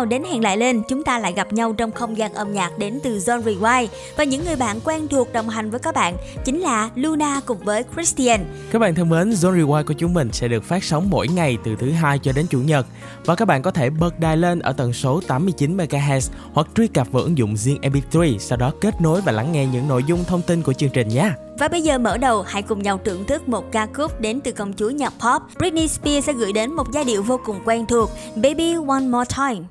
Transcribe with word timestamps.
Xin 0.00 0.08
đến 0.08 0.24
hẹn 0.24 0.42
lại 0.42 0.56
lên, 0.56 0.82
chúng 0.88 1.04
ta 1.04 1.18
lại 1.18 1.32
gặp 1.32 1.52
nhau 1.52 1.72
trong 1.72 1.92
không 1.92 2.16
gian 2.16 2.34
âm 2.34 2.52
nhạc 2.52 2.78
đến 2.78 3.00
từ 3.02 3.18
Zone 3.18 3.42
Rewind 3.42 3.86
và 4.16 4.24
những 4.24 4.44
người 4.44 4.56
bạn 4.56 4.80
quen 4.84 5.08
thuộc 5.08 5.32
đồng 5.32 5.48
hành 5.48 5.70
với 5.70 5.80
các 5.80 5.94
bạn 5.94 6.16
chính 6.44 6.60
là 6.60 6.90
Luna 6.94 7.40
cùng 7.46 7.58
với 7.58 7.84
Christian. 7.94 8.44
Các 8.70 8.78
bạn 8.78 8.94
thân 8.94 9.08
mến, 9.08 9.30
Zone 9.30 9.56
Rewind 9.56 9.84
của 9.84 9.94
chúng 9.94 10.14
mình 10.14 10.28
sẽ 10.32 10.48
được 10.48 10.64
phát 10.64 10.84
sóng 10.84 11.10
mỗi 11.10 11.28
ngày 11.28 11.58
từ 11.64 11.76
thứ 11.76 11.90
hai 11.90 12.18
cho 12.18 12.32
đến 12.32 12.46
chủ 12.50 12.58
nhật 12.58 12.86
và 13.24 13.34
các 13.34 13.44
bạn 13.44 13.62
có 13.62 13.70
thể 13.70 13.90
bật 13.90 14.20
đài 14.20 14.36
lên 14.36 14.58
ở 14.58 14.72
tần 14.72 14.92
số 14.92 15.20
89 15.26 15.76
MHz 15.76 16.30
hoặc 16.52 16.66
truy 16.76 16.86
cập 16.86 17.12
vào 17.12 17.22
ứng 17.22 17.38
dụng 17.38 17.56
riêng 17.56 17.78
MP3 17.82 18.38
sau 18.38 18.58
đó 18.58 18.72
kết 18.80 19.00
nối 19.00 19.20
và 19.20 19.32
lắng 19.32 19.52
nghe 19.52 19.66
những 19.66 19.88
nội 19.88 20.04
dung 20.06 20.24
thông 20.24 20.42
tin 20.42 20.62
của 20.62 20.72
chương 20.72 20.90
trình 20.90 21.08
nhé. 21.08 21.30
Và 21.58 21.68
bây 21.68 21.82
giờ 21.82 21.98
mở 21.98 22.18
đầu 22.18 22.42
hãy 22.42 22.62
cùng 22.62 22.82
nhau 22.82 23.00
thưởng 23.04 23.24
thức 23.24 23.48
một 23.48 23.72
ca 23.72 23.86
khúc 23.94 24.20
đến 24.20 24.40
từ 24.40 24.52
công 24.52 24.72
chúa 24.72 24.90
nhạc 24.90 25.12
pop. 25.12 25.42
Britney 25.58 25.88
Spears 25.88 26.26
sẽ 26.26 26.32
gửi 26.32 26.52
đến 26.52 26.72
một 26.72 26.92
giai 26.92 27.04
điệu 27.04 27.22
vô 27.22 27.40
cùng 27.44 27.60
quen 27.64 27.86
thuộc, 27.86 28.10
Baby 28.36 28.74
One 28.88 29.00
More 29.00 29.30
Time. 29.36 29.66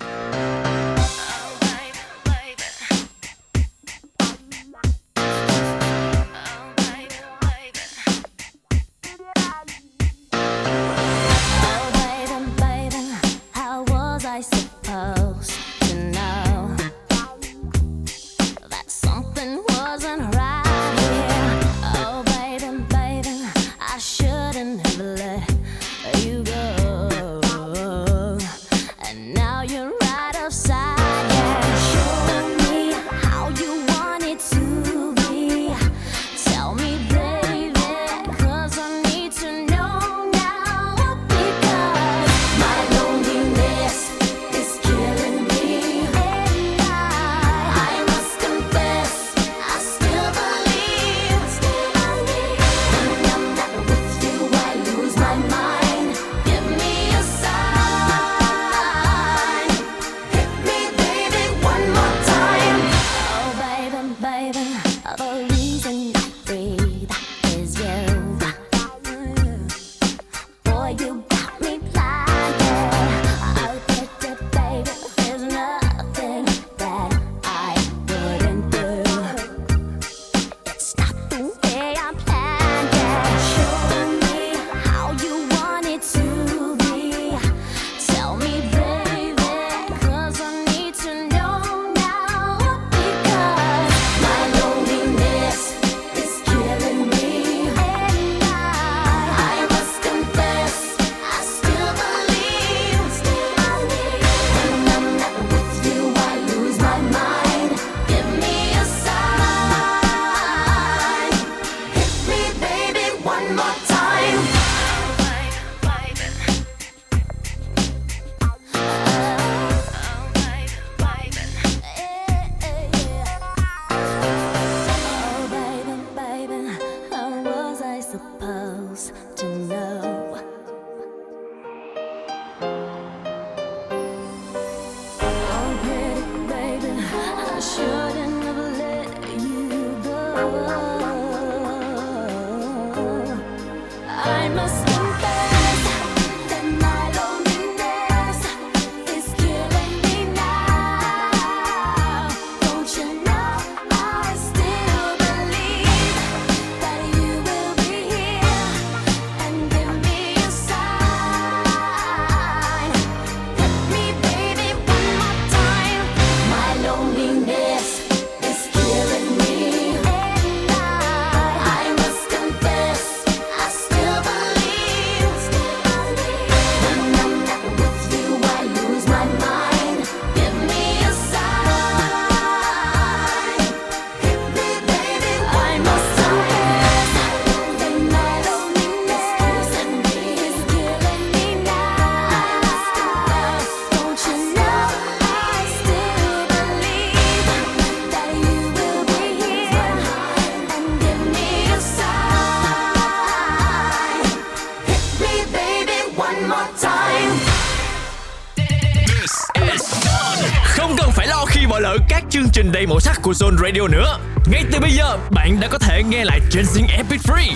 Zone 213.39 213.57
Radio 213.57 213.87
nữa. 213.87 214.19
Ngay 214.51 214.63
từ 214.71 214.79
bây 214.79 214.91
giờ, 214.91 215.17
bạn 215.31 215.59
đã 215.59 215.67
có 215.67 215.77
thể 215.77 216.03
nghe 216.03 216.25
lại 216.25 216.39
trên 216.51 216.65
Zing 216.65 216.87
Epic 216.97 217.21
Free 217.21 217.55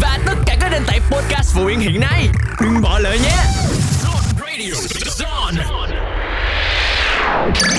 và 0.00 0.18
tất 0.26 0.34
cả 0.46 0.56
các 0.60 0.68
nền 0.72 0.82
tảng 0.86 1.00
podcast 1.10 1.54
phổ 1.54 1.66
biến 1.66 1.80
hiện 1.80 2.00
nay. 2.00 2.28
Đừng 2.60 2.82
bỏ 2.82 2.98
lỡ 2.98 3.12
nhé. 3.12 3.36
Zone 4.02 4.40
Radio, 4.40 4.74
Zone. 5.18 5.54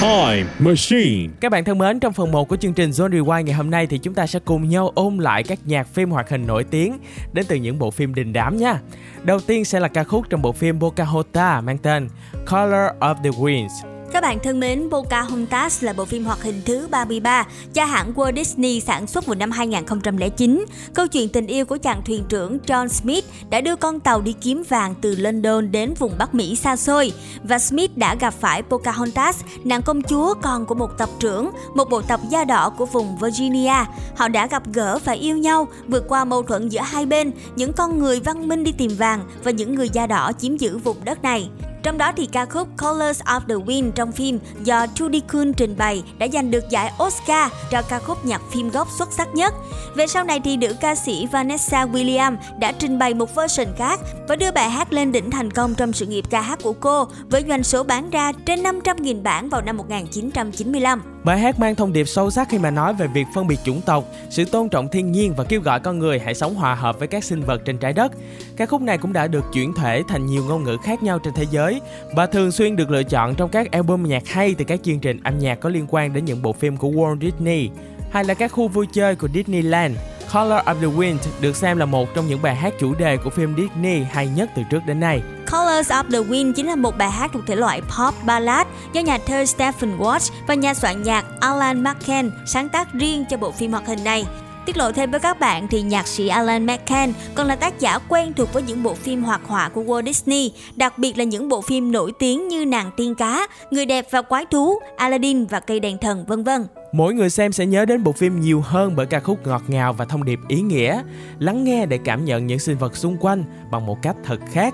Time 0.02 0.50
Machine. 0.60 1.34
Các 1.40 1.52
bạn 1.52 1.64
thân 1.64 1.78
mến, 1.78 2.00
trong 2.00 2.14
phần 2.14 2.32
1 2.32 2.48
của 2.48 2.58
chương 2.58 2.74
trình 2.74 2.90
Zone 2.90 3.10
Rewind 3.10 3.44
ngày 3.44 3.56
hôm 3.56 3.70
nay 3.70 3.88
thì 3.88 3.98
chúng 3.98 4.14
ta 4.14 4.28
sẽ 4.28 4.40
cùng 4.46 4.70
nhau 4.70 4.92
ôn 4.96 5.18
lại 5.18 5.44
các 5.44 5.60
nhạc 5.66 5.88
phim 5.94 6.12
hoạt 6.12 6.30
hình 6.30 6.48
nổi 6.48 6.64
tiếng 6.64 6.98
đến 7.34 7.46
từ 7.48 7.56
những 7.56 7.80
bộ 7.80 7.92
phim 7.92 8.14
đình 8.16 8.34
đám 8.34 8.58
nha. 8.58 8.80
Đầu 9.24 9.40
tiên 9.40 9.66
sẽ 9.66 9.80
là 9.80 9.88
ca 9.88 10.04
khúc 10.04 10.26
trong 10.30 10.42
bộ 10.42 10.52
phim 10.52 10.80
Pocahontas 10.80 11.64
mang 11.64 11.78
tên 11.78 12.10
Color 12.34 12.90
of 13.00 13.16
the 13.24 13.30
Winds 13.30 13.99
các 14.14 14.22
bạn 14.22 14.40
thân 14.44 14.60
mến, 14.60 14.90
Pocahontas 14.92 15.84
là 15.84 15.94
bộ 15.94 16.06
phim 16.06 16.26
hoạt 16.26 16.44
hình 16.44 16.62
thứ 16.66 16.88
33 16.92 17.48
do 17.74 17.86
hãng 17.86 18.14
Walt 18.14 18.36
Disney 18.36 18.80
sản 18.80 19.08
xuất 19.08 19.26
vào 19.26 19.36
năm 19.36 19.52
2009. 19.52 20.66
Câu 20.94 21.08
chuyện 21.08 21.30
tình 21.30 21.48
yêu 21.48 21.66
của 21.66 21.78
chàng 21.78 22.02
thuyền 22.06 22.24
trưởng 22.30 22.58
John 22.68 22.88
Smith 22.88 23.26
đã 23.50 23.62
đưa 23.62 23.76
con 23.76 24.00
tàu 24.00 24.22
đi 24.22 24.34
kiếm 24.42 24.64
vàng 24.70 24.96
từ 25.02 25.16
London 25.16 25.72
đến 25.72 25.94
vùng 26.00 26.12
Bắc 26.18 26.36
Mỹ 26.36 26.56
xa 26.56 26.76
xôi. 26.76 27.12
Và 27.44 27.60
Smith 27.60 27.98
đã 27.98 28.16
gặp 28.16 28.34
phải 28.40 28.64
Pocahontas, 28.64 29.42
nàng 29.64 29.82
công 29.82 30.02
chúa 30.02 30.34
con 30.42 30.66
của 30.66 30.76
một 30.76 30.98
tộc 30.98 31.10
trưởng, 31.20 31.52
một 31.76 31.90
bộ 31.90 32.02
tộc 32.02 32.20
da 32.30 32.44
đỏ 32.44 32.70
của 32.70 32.86
vùng 32.86 33.18
Virginia. 33.18 33.86
Họ 34.16 34.28
đã 34.28 34.48
gặp 34.48 34.64
gỡ 34.74 35.00
và 35.06 35.14
yêu 35.14 35.38
nhau, 35.38 35.68
vượt 35.88 36.06
qua 36.08 36.26
mâu 36.26 36.44
thuẫn 36.44 36.70
giữa 36.70 36.82
hai 36.82 37.06
bên, 37.06 37.32
những 37.56 37.74
con 37.74 38.00
người 38.00 38.20
văn 38.20 38.48
minh 38.48 38.64
đi 38.64 38.72
tìm 38.72 38.92
vàng 38.98 39.24
và 39.44 39.52
những 39.52 39.76
người 39.76 39.90
da 39.90 40.08
đỏ 40.08 40.32
chiếm 40.40 40.58
giữ 40.58 40.78
vùng 40.78 40.98
đất 41.06 41.24
này. 41.24 41.50
Trong 41.84 41.98
đó 41.98 42.12
thì 42.18 42.26
ca 42.32 42.46
khúc 42.46 42.68
Colors 42.78 43.22
of 43.22 43.40
the 43.40 43.56
Wind 43.56 43.92
trong 43.92 44.12
phim 44.12 44.40
do 44.64 44.86
Judy 44.96 45.22
Kuhn 45.32 45.54
trình 45.54 45.76
bày 45.78 46.04
đã 46.18 46.28
giành 46.34 46.52
được 46.52 46.70
giải 46.70 46.92
Oscar 47.04 47.52
cho 47.72 47.82
ca 47.82 48.00
khúc 48.00 48.26
nhạc 48.26 48.42
phim 48.54 48.70
gốc 48.70 48.88
xuất 48.98 49.14
sắc 49.14 49.36
nhất. 49.36 49.54
Về 49.96 50.08
sau 50.08 50.24
này 50.24 50.40
thì 50.44 50.58
nữ 50.58 50.76
ca 50.82 50.96
sĩ 50.96 51.28
Vanessa 51.32 51.86
Williams 51.86 52.38
đã 52.60 52.72
trình 52.72 53.00
bày 53.00 53.14
một 53.14 53.36
version 53.36 53.68
khác 53.78 54.00
và 54.28 54.36
đưa 54.36 54.52
bài 54.52 54.70
hát 54.70 54.94
lên 54.94 55.12
đỉnh 55.12 55.32
thành 55.32 55.52
công 55.52 55.76
trong 55.76 55.94
sự 55.94 56.06
nghiệp 56.06 56.26
ca 56.30 56.42
hát 56.42 56.60
của 56.64 56.74
cô 56.74 57.08
với 57.30 57.44
doanh 57.48 57.64
số 57.64 57.84
bán 57.84 58.10
ra 58.10 58.32
trên 58.46 58.64
500.000 58.64 59.24
bản 59.24 59.50
vào 59.50 59.62
năm 59.62 59.78
1995. 59.78 61.02
Bài 61.24 61.40
hát 61.40 61.60
mang 61.60 61.76
thông 61.76 61.94
điệp 61.94 62.06
sâu 62.06 62.32
sắc 62.32 62.48
khi 62.50 62.58
mà 62.58 62.72
nói 62.72 62.94
về 62.94 63.08
việc 63.08 63.28
phân 63.36 63.48
biệt 63.48 63.60
chủng 63.66 63.82
tộc, 63.82 64.04
sự 64.30 64.46
tôn 64.46 64.70
trọng 64.70 64.88
thiên 64.88 65.12
nhiên 65.12 65.34
và 65.38 65.44
kêu 65.44 65.62
gọi 65.62 65.80
con 65.80 66.00
người 66.00 66.20
hãy 66.20 66.36
sống 66.36 66.56
hòa 66.56 66.76
hợp 66.76 67.00
với 67.00 67.08
các 67.08 67.24
sinh 67.24 67.42
vật 67.42 67.62
trên 67.66 67.78
trái 67.78 67.94
đất. 67.94 68.12
Ca 68.58 68.66
khúc 68.66 68.82
này 68.82 68.98
cũng 68.98 69.14
đã 69.14 69.28
được 69.28 69.46
chuyển 69.54 69.74
thể 69.74 70.04
thành 70.08 70.26
nhiều 70.26 70.44
ngôn 70.48 70.64
ngữ 70.64 70.78
khác 70.84 71.04
nhau 71.04 71.20
trên 71.20 71.34
thế 71.34 71.46
giới 71.52 71.69
và 72.16 72.26
thường 72.26 72.52
xuyên 72.52 72.76
được 72.76 72.92
lựa 72.92 73.04
chọn 73.04 73.36
trong 73.36 73.50
các 73.50 73.72
album 73.72 74.04
nhạc 74.04 74.28
hay 74.28 74.56
từ 74.58 74.66
các 74.66 74.80
chương 74.84 75.00
trình 75.00 75.20
âm 75.24 75.40
nhạc 75.40 75.60
có 75.60 75.70
liên 75.70 75.86
quan 75.90 76.14
đến 76.14 76.26
những 76.26 76.42
bộ 76.42 76.54
phim 76.54 76.78
của 76.78 76.90
Walt 76.90 77.20
Disney, 77.22 77.70
hay 78.12 78.24
là 78.26 78.34
các 78.34 78.52
khu 78.52 78.68
vui 78.68 78.88
chơi 78.94 79.16
của 79.16 79.28
Disneyland. 79.34 79.96
Color 80.34 80.64
of 80.66 80.76
the 80.76 80.88
Wind 80.88 81.18
được 81.42 81.56
xem 81.56 81.78
là 81.78 81.86
một 81.86 82.08
trong 82.16 82.28
những 82.28 82.42
bài 82.42 82.56
hát 82.56 82.74
chủ 82.80 82.94
đề 82.94 83.18
của 83.18 83.30
phim 83.30 83.56
Disney 83.58 84.04
hay 84.12 84.28
nhất 84.28 84.50
từ 84.56 84.62
trước 84.70 84.80
đến 84.86 85.00
nay. 85.00 85.22
Colors 85.52 85.92
of 85.92 86.04
the 86.12 86.20
Wind 86.20 86.54
chính 86.54 86.68
là 86.68 86.76
một 86.76 86.98
bài 86.98 87.12
hát 87.12 87.32
thuộc 87.34 87.44
thể 87.48 87.56
loại 87.56 87.82
pop 87.82 88.14
ballad 88.26 88.68
do 88.94 89.02
nhà 89.02 89.18
thơ 89.26 89.46
Stephen 89.46 89.98
Watts 89.98 90.32
và 90.48 90.54
nhà 90.54 90.74
soạn 90.74 91.04
nhạc 91.04 91.26
Alan 91.40 91.84
Menken 91.84 92.32
sáng 92.46 92.70
tác 92.70 92.94
riêng 92.94 93.26
cho 93.30 93.38
bộ 93.38 93.52
phim 93.52 93.72
hoạt 93.72 93.88
hình 93.88 94.04
này. 94.04 94.26
Tiết 94.66 94.78
lộ 94.78 94.92
thêm 94.92 95.12
với 95.12 95.20
các 95.20 95.40
bạn 95.40 95.68
thì 95.68 95.82
nhạc 95.82 96.08
sĩ 96.08 96.28
Alan 96.28 96.66
Menken 96.66 97.14
còn 97.36 97.48
là 97.48 97.56
tác 97.56 97.80
giả 97.80 98.00
quen 98.10 98.34
thuộc 98.34 98.54
với 98.54 98.64
những 98.64 98.84
bộ 98.84 98.94
phim 98.94 99.24
hoạt 99.24 99.42
họa 99.48 99.70
của 99.70 99.84
Walt 99.84 100.06
Disney, 100.06 100.52
đặc 100.76 100.98
biệt 100.98 101.18
là 101.18 101.24
những 101.24 101.50
bộ 101.50 101.62
phim 101.62 101.92
nổi 101.92 102.12
tiếng 102.20 102.48
như 102.48 102.66
Nàng 102.66 102.92
tiên 102.98 103.16
cá, 103.16 103.48
Người 103.72 103.86
đẹp 103.86 104.06
và 104.12 104.22
quái 104.22 104.46
thú, 104.46 104.80
Aladdin 104.98 105.46
và 105.46 105.60
Cây 105.60 105.80
đèn 105.80 105.98
thần 105.98 106.26
vân 106.26 106.44
vân. 106.44 106.66
Mỗi 106.92 107.14
người 107.14 107.30
xem 107.30 107.52
sẽ 107.52 107.66
nhớ 107.66 107.86
đến 107.86 108.04
bộ 108.04 108.12
phim 108.12 108.42
nhiều 108.42 108.62
hơn 108.62 108.96
bởi 108.96 109.06
ca 109.06 109.20
khúc 109.20 109.48
ngọt 109.48 109.62
ngào 109.68 109.94
và 109.94 110.06
thông 110.06 110.26
điệp 110.26 110.40
ý 110.48 110.62
nghĩa. 110.62 111.02
Lắng 111.40 111.64
nghe 111.64 111.86
để 111.86 112.00
cảm 112.06 112.26
nhận 112.26 112.48
những 112.48 112.60
sinh 112.60 112.78
vật 112.78 112.98
xung 112.98 113.18
quanh 113.18 113.44
bằng 113.72 113.86
một 113.86 113.98
cách 114.02 114.16
thật 114.24 114.40
khác. 114.52 114.74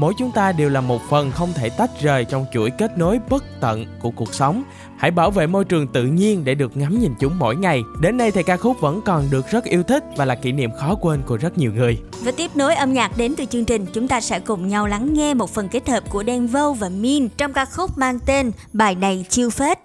Mỗi 0.00 0.14
chúng 0.18 0.32
ta 0.32 0.52
đều 0.52 0.68
là 0.68 0.80
một 0.80 1.02
phần 1.10 1.30
không 1.30 1.52
thể 1.54 1.70
tách 1.70 1.90
rời 2.00 2.24
trong 2.24 2.46
chuỗi 2.52 2.70
kết 2.70 2.98
nối 2.98 3.18
bất 3.30 3.44
tận 3.60 3.86
của 4.02 4.10
cuộc 4.10 4.34
sống. 4.34 4.62
Hãy 4.98 5.10
bảo 5.10 5.30
vệ 5.30 5.46
môi 5.46 5.64
trường 5.64 5.86
tự 5.86 6.04
nhiên 6.04 6.44
để 6.44 6.54
được 6.54 6.76
ngắm 6.76 6.98
nhìn 7.00 7.14
chúng 7.20 7.38
mỗi 7.38 7.56
ngày. 7.56 7.82
Đến 8.00 8.16
nay 8.16 8.30
thì 8.30 8.42
ca 8.42 8.56
khúc 8.56 8.80
vẫn 8.80 9.00
còn 9.04 9.30
được 9.30 9.50
rất 9.50 9.64
yêu 9.64 9.82
thích 9.82 10.04
và 10.16 10.24
là 10.24 10.34
kỷ 10.34 10.52
niệm 10.52 10.70
khó 10.78 10.94
quên 10.94 11.22
của 11.26 11.36
rất 11.36 11.58
nhiều 11.58 11.72
người. 11.72 11.98
Và 12.22 12.32
tiếp 12.36 12.50
nối 12.54 12.74
âm 12.74 12.92
nhạc 12.92 13.16
đến 13.16 13.34
từ 13.36 13.44
chương 13.44 13.64
trình, 13.64 13.86
chúng 13.92 14.08
ta 14.08 14.20
sẽ 14.20 14.40
cùng 14.40 14.68
nhau 14.68 14.86
lắng 14.86 15.14
nghe 15.14 15.34
một 15.34 15.50
phần 15.50 15.68
kết 15.68 15.88
hợp 15.88 16.10
của 16.10 16.22
Đen 16.22 16.46
Vâu 16.46 16.72
và 16.72 16.88
Min 16.88 17.28
trong 17.28 17.52
ca 17.52 17.64
khúc 17.64 17.98
mang 17.98 18.18
tên 18.26 18.50
Bài 18.72 18.94
này 18.94 19.24
chiêu 19.28 19.50
phết. 19.50 19.78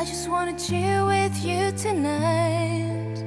I 0.00 0.04
just 0.04 0.30
wanna 0.30 0.58
chill 0.58 1.02
with 1.08 1.30
you 1.44 1.70
tonight. 1.84 3.18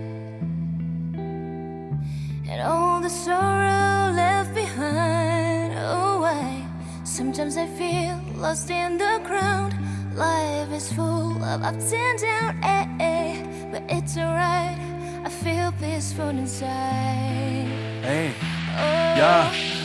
And 2.50 2.62
all 2.62 3.04
the 3.04 3.10
sorrow 3.10 4.16
left 4.16 4.56
behind. 4.56 5.15
I 5.78 6.66
sometimes 7.04 7.58
I 7.58 7.68
feel 7.68 8.20
lost 8.36 8.70
in 8.70 8.98
the 8.98 9.20
crowd. 9.24 9.74
Life 10.16 10.72
is 10.72 10.92
full 10.94 11.44
of 11.44 11.64
ups 11.64 11.92
and 11.92 12.20
downs, 12.20 12.56
eh, 12.64 12.86
eh, 13.00 13.68
but 13.72 13.84
it's 13.90 14.18
alright. 14.18 14.78
I 15.26 15.30
feel 15.30 15.72
peaceful 15.74 16.30
inside. 16.30 17.68
Ê, 18.04 18.32
Oh, 18.78 19.18
yeah. 19.18 19.85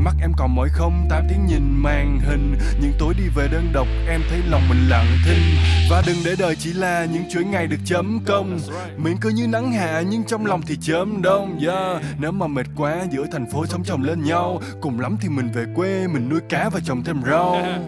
Mắt 0.00 0.14
em 0.20 0.32
còn 0.36 0.54
mỏi 0.54 0.68
không? 0.72 1.06
Tám 1.10 1.26
tiếng 1.28 1.46
nhìn 1.46 1.82
màn 1.82 2.20
hình. 2.28 2.58
Những 2.80 2.92
tối 2.98 3.14
đi 3.18 3.24
về 3.34 3.48
đơn 3.52 3.70
độc, 3.72 3.86
em 4.08 4.20
thấy 4.30 4.38
lòng 4.48 4.68
mình 4.68 4.88
lặng 4.88 5.06
thinh. 5.26 5.56
Và 5.90 6.02
đừng 6.06 6.16
để 6.24 6.34
đời 6.38 6.56
chỉ 6.56 6.72
là 6.72 7.04
những 7.04 7.24
chuỗi 7.30 7.44
ngày 7.44 7.66
được 7.66 7.76
chấm 7.84 8.20
công. 8.26 8.58
Miệng 8.96 9.16
cứ 9.20 9.28
như 9.28 9.46
nắng 9.46 9.72
hạ, 9.72 10.02
nhưng 10.08 10.24
trong 10.24 10.46
lòng 10.46 10.62
thì 10.66 10.76
chớm 10.82 11.22
đông. 11.22 11.58
Yeah. 11.66 12.02
Nếu 12.18 12.32
mà 12.32 12.46
mệt 12.46 12.66
quá, 12.76 13.04
giữa 13.12 13.26
thành 13.32 13.50
phố 13.52 13.66
sống 13.66 13.84
chồng 13.84 14.02
lên 14.02 14.24
nhau. 14.24 14.60
Cùng 14.80 15.00
lắm 15.00 15.16
thì 15.20 15.28
mình 15.28 15.48
về 15.54 15.64
quê, 15.76 16.06
mình 16.06 16.28
nuôi 16.28 16.40
cá 16.48 16.68
và 16.68 16.80
trồng 16.84 17.04
thêm 17.04 17.22
rau. 17.26 17.52
Yeah. 17.52 17.80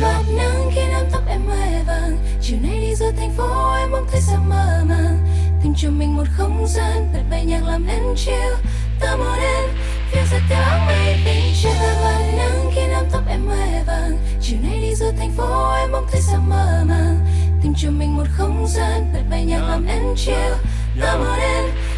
ta 0.00 0.22
nắng 0.36 0.70
khi 0.74 0.80
nắm 0.92 1.04
tóc 1.12 1.22
em 1.28 1.40
mê 1.48 1.82
vàng. 1.86 2.18
Chiều 2.42 2.58
nay 2.62 2.80
đi 2.80 2.94
giữa 2.94 3.12
thành 3.18 3.30
phố, 3.36 3.74
em 3.74 3.90
bỗng 3.90 4.06
thấy 4.10 4.20
sao 4.20 4.44
mơ 4.48 4.84
màng. 4.88 5.18
Tìm 5.62 5.72
cho 5.76 5.90
mình 5.90 6.16
một 6.16 6.26
không 6.36 6.66
gian 6.68 7.12
bật 7.12 7.22
bay 7.30 7.44
nhạc 7.44 7.64
làm 7.64 7.86
em 7.86 8.02
chill. 8.16 8.54
Ta 9.00 9.16
muốn 9.16 9.38
em 9.40 9.70
phiêu 10.10 10.22
giật 10.30 10.40
theo 10.48 10.62
áng 10.62 10.86
mây 10.86 11.16
tình 11.24 11.54
trên 11.62 11.72
ta 11.80 11.94
vẫn 12.02 12.36
nắng 12.38 12.70
khi 12.74 12.86
nắm 12.86 13.04
tóc 13.12 13.22
em 13.28 13.46
hoe 13.46 13.82
vàng. 13.86 14.18
Chiều 14.42 14.58
nay 14.62 14.78
đi 14.82 14.94
giữa 14.94 15.12
thành 15.18 15.30
phố, 15.36 15.74
em 15.74 15.92
bỗng 15.92 16.06
thấy 16.12 16.20
sao 16.20 16.40
mơ 16.48 16.84
màng. 16.88 17.18
Tìm 17.62 17.72
cho 17.76 17.90
mình 17.90 18.16
một 18.16 18.26
không 18.36 18.66
gian, 18.68 19.12
bật 19.12 19.22
bay 19.30 19.44
nhạc 19.44 19.60
làm 19.68 19.86
em 19.86 20.02
chill. 20.16 20.52
Love 20.96 21.18
một 21.18 21.36
em 21.40 21.64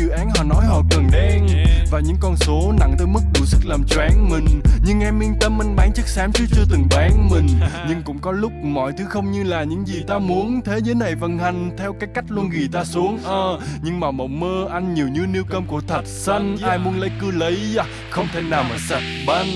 dự 0.00 0.08
án 0.08 0.30
họ 0.36 0.44
nói 0.44 0.66
họ 0.66 0.82
cần 0.90 1.08
đen. 1.12 1.46
Và 1.90 2.00
những 2.00 2.16
con 2.20 2.36
số 2.36 2.72
nặng 2.80 2.94
tới 2.98 3.06
mức 3.06 3.20
đủ 3.34 3.44
sức 3.46 3.58
làm 3.64 3.84
choáng 3.88 4.30
mình. 4.30 4.60
Nhưng 4.84 5.00
em 5.00 5.22
yên 5.22 5.34
tâm 5.40 5.62
anh 5.62 5.76
bán 5.76 5.92
chất 5.92 6.08
xám 6.08 6.32
chứ 6.32 6.44
chưa 6.50 6.64
từng 6.70 6.86
bán 6.90 7.28
mình. 7.30 7.46
Nhưng 7.88 8.02
cũng 8.02 8.18
có 8.18 8.32
lúc 8.32 8.52
mọi 8.52 8.92
thứ 8.98 9.04
không 9.08 9.32
như 9.32 9.42
là 9.42 9.64
những 9.64 9.86
gì 9.86 10.02
ta 10.06 10.18
muốn. 10.18 10.60
Thế 10.64 10.78
giới 10.84 10.94
này 10.94 11.14
vận 11.14 11.38
hành 11.38 11.70
theo 11.78 11.92
cái 12.00 12.08
cách 12.14 12.24
luôn 12.28 12.50
ghi 12.50 12.68
ta 12.72 12.84
xuống 12.84 13.18
Ờ, 13.24 13.60
Nhưng 13.82 14.00
mà 14.00 14.10
mộng 14.10 14.40
mơ 14.40 14.66
anh 14.70 14.94
nhiều 14.94 15.08
như 15.08 15.26
niêu 15.26 15.44
cơm 15.50 15.66
của 15.66 15.80
thạch 15.80 16.06
xanh. 16.06 16.56
Ai 16.62 16.78
muốn 16.78 17.00
lấy 17.00 17.10
cứ 17.20 17.30
lấy, 17.30 17.58
à, 17.76 17.84
không 18.10 18.26
thể 18.32 18.42
nào 18.42 18.64
mà 18.70 18.76
sạch 18.88 19.02
banh 19.26 19.46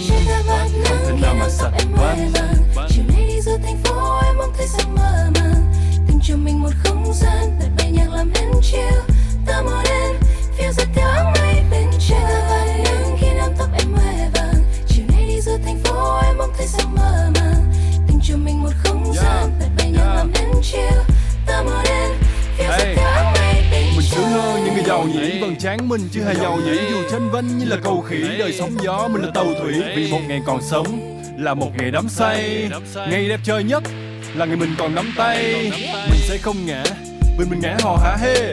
nắng 0.85 0.99
thể 1.07 1.17
nào 1.23 1.35
mà 1.41 1.49
sạch 1.49 1.73
banh. 2.01 2.33
Chiều 2.89 3.05
nay 3.09 3.27
đi 3.29 3.41
giữa 3.41 3.59
thành 3.65 3.77
phố 3.85 4.21
em 4.25 4.37
bỗng 4.39 4.53
thấy 4.57 4.67
sao 4.67 4.91
mơ 4.97 5.31
màng 5.35 5.73
Tìm 6.09 6.19
cho 6.23 6.37
mình 6.37 6.63
một 6.63 6.71
không 6.85 7.13
gian 7.15 7.59
bật 7.59 7.69
bay 7.79 7.91
nhạc 7.91 8.11
làm 8.13 8.31
em 8.35 8.51
chill. 8.63 8.99
Ta 9.47 9.63
muốn 9.63 9.85
em 9.85 10.24
phiêu 10.59 10.73
giật 10.73 10.89
theo 10.95 11.09
áng 11.09 11.33
mây 11.33 11.55
bên 11.71 11.87
chiều 11.99 12.19
ta 12.21 12.47
bạc 12.51 12.67
nắng 12.85 13.17
khi 13.21 13.27
nắm 13.37 13.51
tóc 13.59 13.69
em 13.79 13.93
hoe 13.93 14.29
vàng. 14.35 14.55
Chiều 14.89 15.05
nay 15.13 15.25
đi 15.29 15.41
giữa 15.41 15.59
thành 15.65 15.79
phố 15.85 16.21
em 16.25 16.39
bỗng 16.39 16.51
thấy 16.57 16.67
sao 16.67 16.89
mơ 16.95 17.31
màng. 17.35 17.73
Tìm 18.09 18.19
cho 18.23 18.37
mình 18.37 18.63
một 18.63 18.71
không 18.85 19.13
gian 19.15 19.51
bật 19.61 19.67
bay 19.79 19.91
nhạc 19.91 20.15
làm 20.15 20.33
em 20.35 20.49
chill 20.63 20.99
Ta 21.47 21.63
muốn 21.63 21.85
em 21.85 22.11
phiêu 22.57 22.67
giật 22.69 22.85
Hey. 22.85 22.95
theo 22.97 23.07
áng 23.09 23.33
mây 23.33 23.65
bên 23.71 23.85
Mình 23.97 24.07
chiều 24.11 24.21
sướng 24.21 24.31
hơn 24.31 24.65
những 24.65 24.75
người 24.75 24.85
giàu 24.85 25.05
nhỉ 25.05 25.41
Vầng 25.41 25.57
trán 25.57 25.89
mình 25.89 26.09
chứ 26.13 26.25
hề 26.25 26.35
giàu 26.35 26.57
nhỉ 26.57 26.79
Dù 26.91 26.97
tranh 27.11 27.31
vinh 27.31 27.59
như 27.59 27.65
là 27.65 27.77
cầu 27.85 28.01
khỉ 28.01 28.23
Đời 28.39 28.53
sóng 28.53 28.71
gió 28.83 29.09
mình 29.09 29.23
là 29.23 29.31
tàu 29.35 29.47
thủy. 29.61 29.75
Vì 29.97 30.11
một 30.13 30.21
ngày 30.29 30.41
còn 30.47 30.63
sống 30.63 31.21
là 31.39 31.55
một 31.55 31.71
ngày 31.79 31.91
đắm 31.91 32.09
say. 32.09 32.69
Ngày 33.11 33.29
đẹp 33.29 33.41
trời 33.45 33.65
nhất 33.65 33.83
là 34.35 34.45
ngày 34.45 34.57
mình 34.57 34.75
còn 34.79 34.95
nắm 34.95 35.13
tay. 35.17 35.71
Mình 36.11 36.21
sẽ 36.29 36.39
không 36.39 36.57
ngã 36.67 36.85
vì 37.39 37.45
mình 37.51 37.61
ngã 37.61 37.77
hò 37.83 37.97
hả 37.97 38.17
hê 38.17 38.53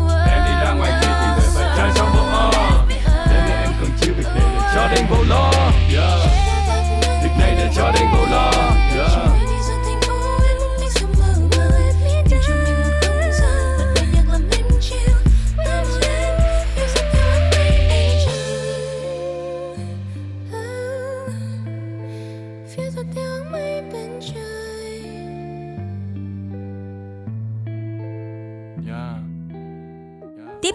này 4.91 5.05
để 5.07 5.07
cho 5.07 5.11
đêm 5.11 5.17
vô 5.17 5.23
lo 5.27 5.51
yeah. 5.93 7.23
việc 7.23 7.29
này 7.39 7.55
để 7.57 7.69
cho 7.75 7.91
đêm 7.91 8.60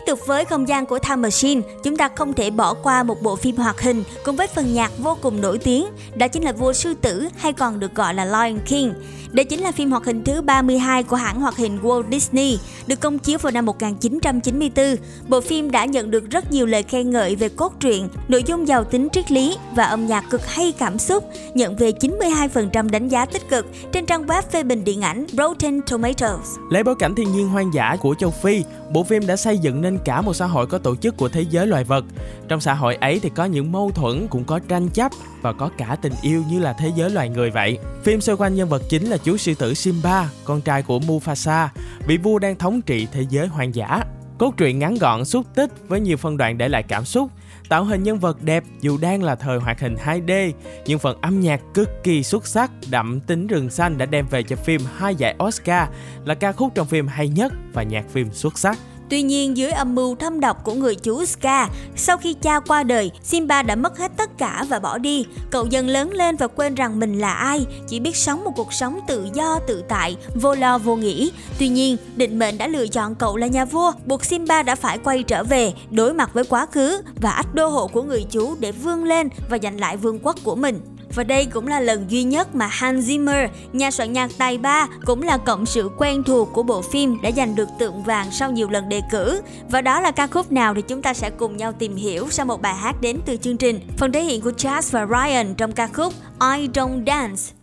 tục 0.06 0.18
với 0.26 0.44
không 0.44 0.68
gian 0.68 0.86
của 0.86 0.98
Time 0.98 1.16
Machine, 1.16 1.60
chúng 1.82 1.96
ta 1.96 2.08
không 2.08 2.32
thể 2.32 2.50
bỏ 2.50 2.74
qua 2.74 3.02
một 3.02 3.22
bộ 3.22 3.36
phim 3.36 3.56
hoạt 3.56 3.80
hình 3.80 4.04
cùng 4.24 4.36
với 4.36 4.46
phần 4.46 4.74
nhạc 4.74 4.92
vô 4.98 5.16
cùng 5.22 5.40
nổi 5.40 5.58
tiếng, 5.58 5.86
đó 6.14 6.28
chính 6.28 6.42
là 6.42 6.52
Vua 6.52 6.72
Sư 6.72 6.94
Tử 6.94 7.28
hay 7.36 7.52
còn 7.52 7.80
được 7.80 7.94
gọi 7.94 8.14
là 8.14 8.24
Lion 8.24 8.58
King. 8.66 8.94
Đây 9.32 9.44
chính 9.44 9.60
là 9.60 9.72
phim 9.72 9.90
hoạt 9.90 10.04
hình 10.04 10.24
thứ 10.24 10.40
32 10.42 11.02
của 11.02 11.16
hãng 11.16 11.40
hoạt 11.40 11.56
hình 11.56 11.78
Walt 11.82 12.02
Disney, 12.10 12.58
được 12.86 13.00
công 13.00 13.18
chiếu 13.18 13.38
vào 13.38 13.50
năm 13.52 13.66
1994. 13.66 14.96
Bộ 15.28 15.40
phim 15.40 15.70
đã 15.70 15.84
nhận 15.84 16.10
được 16.10 16.30
rất 16.30 16.52
nhiều 16.52 16.66
lời 16.66 16.82
khen 16.82 17.10
ngợi 17.10 17.36
về 17.36 17.48
cốt 17.48 17.72
truyện, 17.80 18.08
nội 18.28 18.42
dung 18.46 18.68
giàu 18.68 18.84
tính 18.84 19.08
triết 19.12 19.32
lý 19.32 19.56
và 19.74 19.84
âm 19.84 20.06
nhạc 20.06 20.24
cực 20.30 20.46
hay 20.46 20.72
cảm 20.72 20.98
xúc, 20.98 21.24
nhận 21.54 21.76
về 21.76 21.90
92% 21.90 22.90
đánh 22.90 23.08
giá 23.08 23.26
tích 23.26 23.48
cực 23.48 23.66
trên 23.92 24.06
trang 24.06 24.26
web 24.26 24.42
phê 24.50 24.62
bình 24.62 24.84
điện 24.84 25.00
ảnh 25.00 25.26
Rotten 25.32 25.80
Tomatoes. 25.82 26.48
Lấy 26.70 26.82
bối 26.82 26.94
cảnh 26.98 27.14
thiên 27.14 27.32
nhiên 27.32 27.48
hoang 27.48 27.74
dã 27.74 27.96
của 28.00 28.14
châu 28.18 28.30
Phi, 28.30 28.62
bộ 28.92 29.04
phim 29.04 29.26
đã 29.26 29.36
xây 29.36 29.58
dựng 29.58 29.80
nên 29.80 29.95
cả 30.04 30.20
một 30.20 30.34
xã 30.34 30.46
hội 30.46 30.66
có 30.66 30.78
tổ 30.78 30.96
chức 30.96 31.16
của 31.16 31.28
thế 31.28 31.44
giới 31.50 31.66
loài 31.66 31.84
vật. 31.84 32.04
Trong 32.48 32.60
xã 32.60 32.74
hội 32.74 32.94
ấy 32.94 33.20
thì 33.20 33.30
có 33.34 33.44
những 33.44 33.72
mâu 33.72 33.90
thuẫn, 33.90 34.26
cũng 34.28 34.44
có 34.44 34.58
tranh 34.68 34.88
chấp 34.88 35.12
và 35.42 35.52
có 35.52 35.70
cả 35.78 35.96
tình 36.02 36.14
yêu 36.22 36.44
như 36.50 36.60
là 36.60 36.72
thế 36.72 36.92
giới 36.96 37.10
loài 37.10 37.28
người 37.28 37.50
vậy. 37.50 37.78
Phim 38.02 38.20
xoay 38.20 38.36
quanh 38.36 38.54
nhân 38.54 38.68
vật 38.68 38.82
chính 38.88 39.06
là 39.06 39.16
chú 39.16 39.36
sư 39.36 39.54
tử 39.54 39.74
Simba, 39.74 40.30
con 40.44 40.60
trai 40.60 40.82
của 40.82 40.98
Mufasa, 40.98 41.68
vị 42.06 42.16
vua 42.16 42.38
đang 42.38 42.56
thống 42.56 42.82
trị 42.82 43.06
thế 43.12 43.26
giới 43.30 43.46
hoang 43.46 43.74
dã. 43.74 44.02
Cốt 44.38 44.54
truyện 44.56 44.78
ngắn 44.78 44.94
gọn, 44.94 45.24
xúc 45.24 45.46
tích 45.54 45.70
với 45.88 46.00
nhiều 46.00 46.16
phân 46.16 46.36
đoạn 46.36 46.58
để 46.58 46.68
lại 46.68 46.82
cảm 46.82 47.04
xúc, 47.04 47.30
tạo 47.68 47.84
hình 47.84 48.02
nhân 48.02 48.18
vật 48.18 48.42
đẹp 48.42 48.64
dù 48.80 48.98
đang 48.98 49.22
là 49.22 49.34
thời 49.34 49.58
hoạt 49.58 49.80
hình 49.80 49.96
2D, 50.04 50.52
nhưng 50.86 50.98
phần 50.98 51.18
âm 51.20 51.40
nhạc 51.40 51.60
cực 51.74 51.88
kỳ 52.02 52.22
xuất 52.22 52.46
sắc, 52.46 52.70
đậm 52.90 53.20
tính 53.20 53.46
rừng 53.46 53.70
xanh 53.70 53.98
đã 53.98 54.06
đem 54.06 54.26
về 54.30 54.42
cho 54.42 54.56
phim 54.56 54.80
hai 54.96 55.14
giải 55.14 55.36
Oscar 55.44 55.88
là 56.24 56.34
ca 56.34 56.52
khúc 56.52 56.72
trong 56.74 56.86
phim 56.86 57.06
hay 57.06 57.28
nhất 57.28 57.52
và 57.72 57.82
nhạc 57.82 58.10
phim 58.10 58.32
xuất 58.32 58.58
sắc. 58.58 58.78
Tuy 59.10 59.22
nhiên 59.22 59.56
dưới 59.56 59.70
âm 59.70 59.94
mưu 59.94 60.14
thâm 60.14 60.40
độc 60.40 60.64
của 60.64 60.74
người 60.74 60.94
chú 60.94 61.24
Scar, 61.24 61.70
sau 61.96 62.16
khi 62.16 62.34
cha 62.42 62.60
qua 62.60 62.82
đời, 62.82 63.10
Simba 63.22 63.62
đã 63.62 63.76
mất 63.76 63.98
hết 63.98 64.12
tất 64.16 64.38
cả 64.38 64.64
và 64.68 64.78
bỏ 64.78 64.98
đi. 64.98 65.24
Cậu 65.50 65.66
dần 65.66 65.88
lớn 65.88 66.12
lên 66.12 66.36
và 66.36 66.46
quên 66.46 66.74
rằng 66.74 67.00
mình 67.00 67.18
là 67.18 67.32
ai, 67.32 67.66
chỉ 67.88 68.00
biết 68.00 68.16
sống 68.16 68.44
một 68.44 68.52
cuộc 68.56 68.72
sống 68.72 69.00
tự 69.08 69.28
do 69.34 69.58
tự 69.66 69.82
tại, 69.88 70.16
vô 70.34 70.54
lo 70.54 70.78
vô 70.78 70.96
nghĩ. 70.96 71.32
Tuy 71.58 71.68
nhiên, 71.68 71.96
định 72.16 72.38
mệnh 72.38 72.58
đã 72.58 72.66
lựa 72.66 72.86
chọn 72.86 73.14
cậu 73.14 73.36
là 73.36 73.46
nhà 73.46 73.64
vua, 73.64 73.92
buộc 74.06 74.24
Simba 74.24 74.62
đã 74.62 74.74
phải 74.74 74.98
quay 74.98 75.22
trở 75.22 75.44
về, 75.44 75.72
đối 75.90 76.14
mặt 76.14 76.30
với 76.34 76.44
quá 76.44 76.66
khứ 76.66 77.02
và 77.16 77.30
ách 77.30 77.54
đô 77.54 77.68
hộ 77.68 77.86
của 77.86 78.02
người 78.02 78.26
chú 78.30 78.56
để 78.60 78.72
vươn 78.72 79.04
lên 79.04 79.28
và 79.50 79.58
giành 79.62 79.80
lại 79.80 79.96
vương 79.96 80.18
quốc 80.22 80.36
của 80.44 80.54
mình. 80.54 80.80
Và 81.16 81.24
đây 81.24 81.46
cũng 81.46 81.66
là 81.66 81.80
lần 81.80 82.04
duy 82.08 82.22
nhất 82.22 82.54
mà 82.54 82.66
Hans 82.66 83.10
Zimmer, 83.10 83.48
nhà 83.72 83.90
soạn 83.90 84.12
nhạc 84.12 84.30
tài 84.38 84.58
ba, 84.58 84.86
cũng 85.04 85.22
là 85.22 85.36
cộng 85.36 85.66
sự 85.66 85.90
quen 85.98 86.22
thuộc 86.22 86.48
của 86.52 86.62
bộ 86.62 86.82
phim 86.82 87.22
đã 87.22 87.30
giành 87.30 87.54
được 87.54 87.68
tượng 87.78 88.02
vàng 88.02 88.30
sau 88.30 88.52
nhiều 88.52 88.70
lần 88.70 88.88
đề 88.88 89.00
cử. 89.10 89.42
Và 89.70 89.80
đó 89.80 90.00
là 90.00 90.10
ca 90.10 90.26
khúc 90.26 90.52
nào 90.52 90.74
thì 90.74 90.82
chúng 90.82 91.02
ta 91.02 91.14
sẽ 91.14 91.30
cùng 91.30 91.56
nhau 91.56 91.72
tìm 91.72 91.96
hiểu 91.96 92.26
sau 92.30 92.46
một 92.46 92.62
bài 92.62 92.74
hát 92.74 93.00
đến 93.00 93.18
từ 93.26 93.36
chương 93.36 93.56
trình. 93.56 93.80
Phần 93.96 94.12
thể 94.12 94.22
hiện 94.22 94.40
của 94.40 94.52
Charles 94.52 94.92
và 94.92 95.06
Ryan 95.06 95.54
trong 95.54 95.72
ca 95.72 95.86
khúc 95.86 96.12
I 96.40 96.68
Don't 96.68 97.04
Dance. 97.06 97.55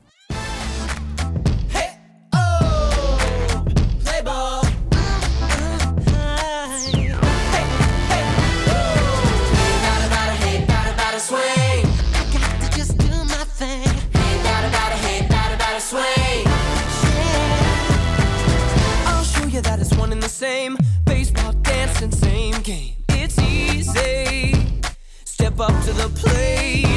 Same 20.43 20.77
baseball 21.05 21.53
dancing, 21.61 22.11
same 22.11 22.61
game. 22.63 22.95
It's 23.11 23.39
easy. 23.39 24.53
Step 25.23 25.57
up 25.57 25.75
to 25.85 25.93
the 25.93 26.09
plate, 26.19 26.92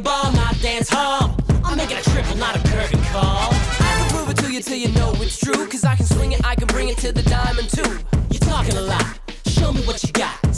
ball, 0.00 0.32
not 0.32 0.58
dance 0.60 0.88
hall. 0.88 1.36
I'm 1.64 1.76
making 1.76 1.98
a 1.98 2.02
triple, 2.02 2.36
not 2.36 2.56
a 2.56 2.68
curtain 2.68 3.02
call. 3.04 3.50
I 3.52 3.96
can 3.98 4.10
prove 4.10 4.30
it 4.30 4.36
to 4.38 4.52
you 4.52 4.60
till 4.62 4.76
you 4.76 4.88
know 4.92 5.12
it's 5.16 5.38
true. 5.38 5.66
Cause 5.66 5.84
I 5.84 5.96
can 5.96 6.06
swing 6.06 6.32
it, 6.32 6.44
I 6.44 6.54
can 6.54 6.66
bring 6.66 6.88
it 6.88 6.98
to 6.98 7.12
the 7.12 7.22
diamond 7.22 7.68
too. 7.70 7.98
You're 8.30 8.40
talking 8.40 8.76
a 8.76 8.82
lot, 8.82 9.18
show 9.46 9.72
me 9.72 9.82
what 9.82 10.02
you 10.02 10.12
got. 10.12 10.49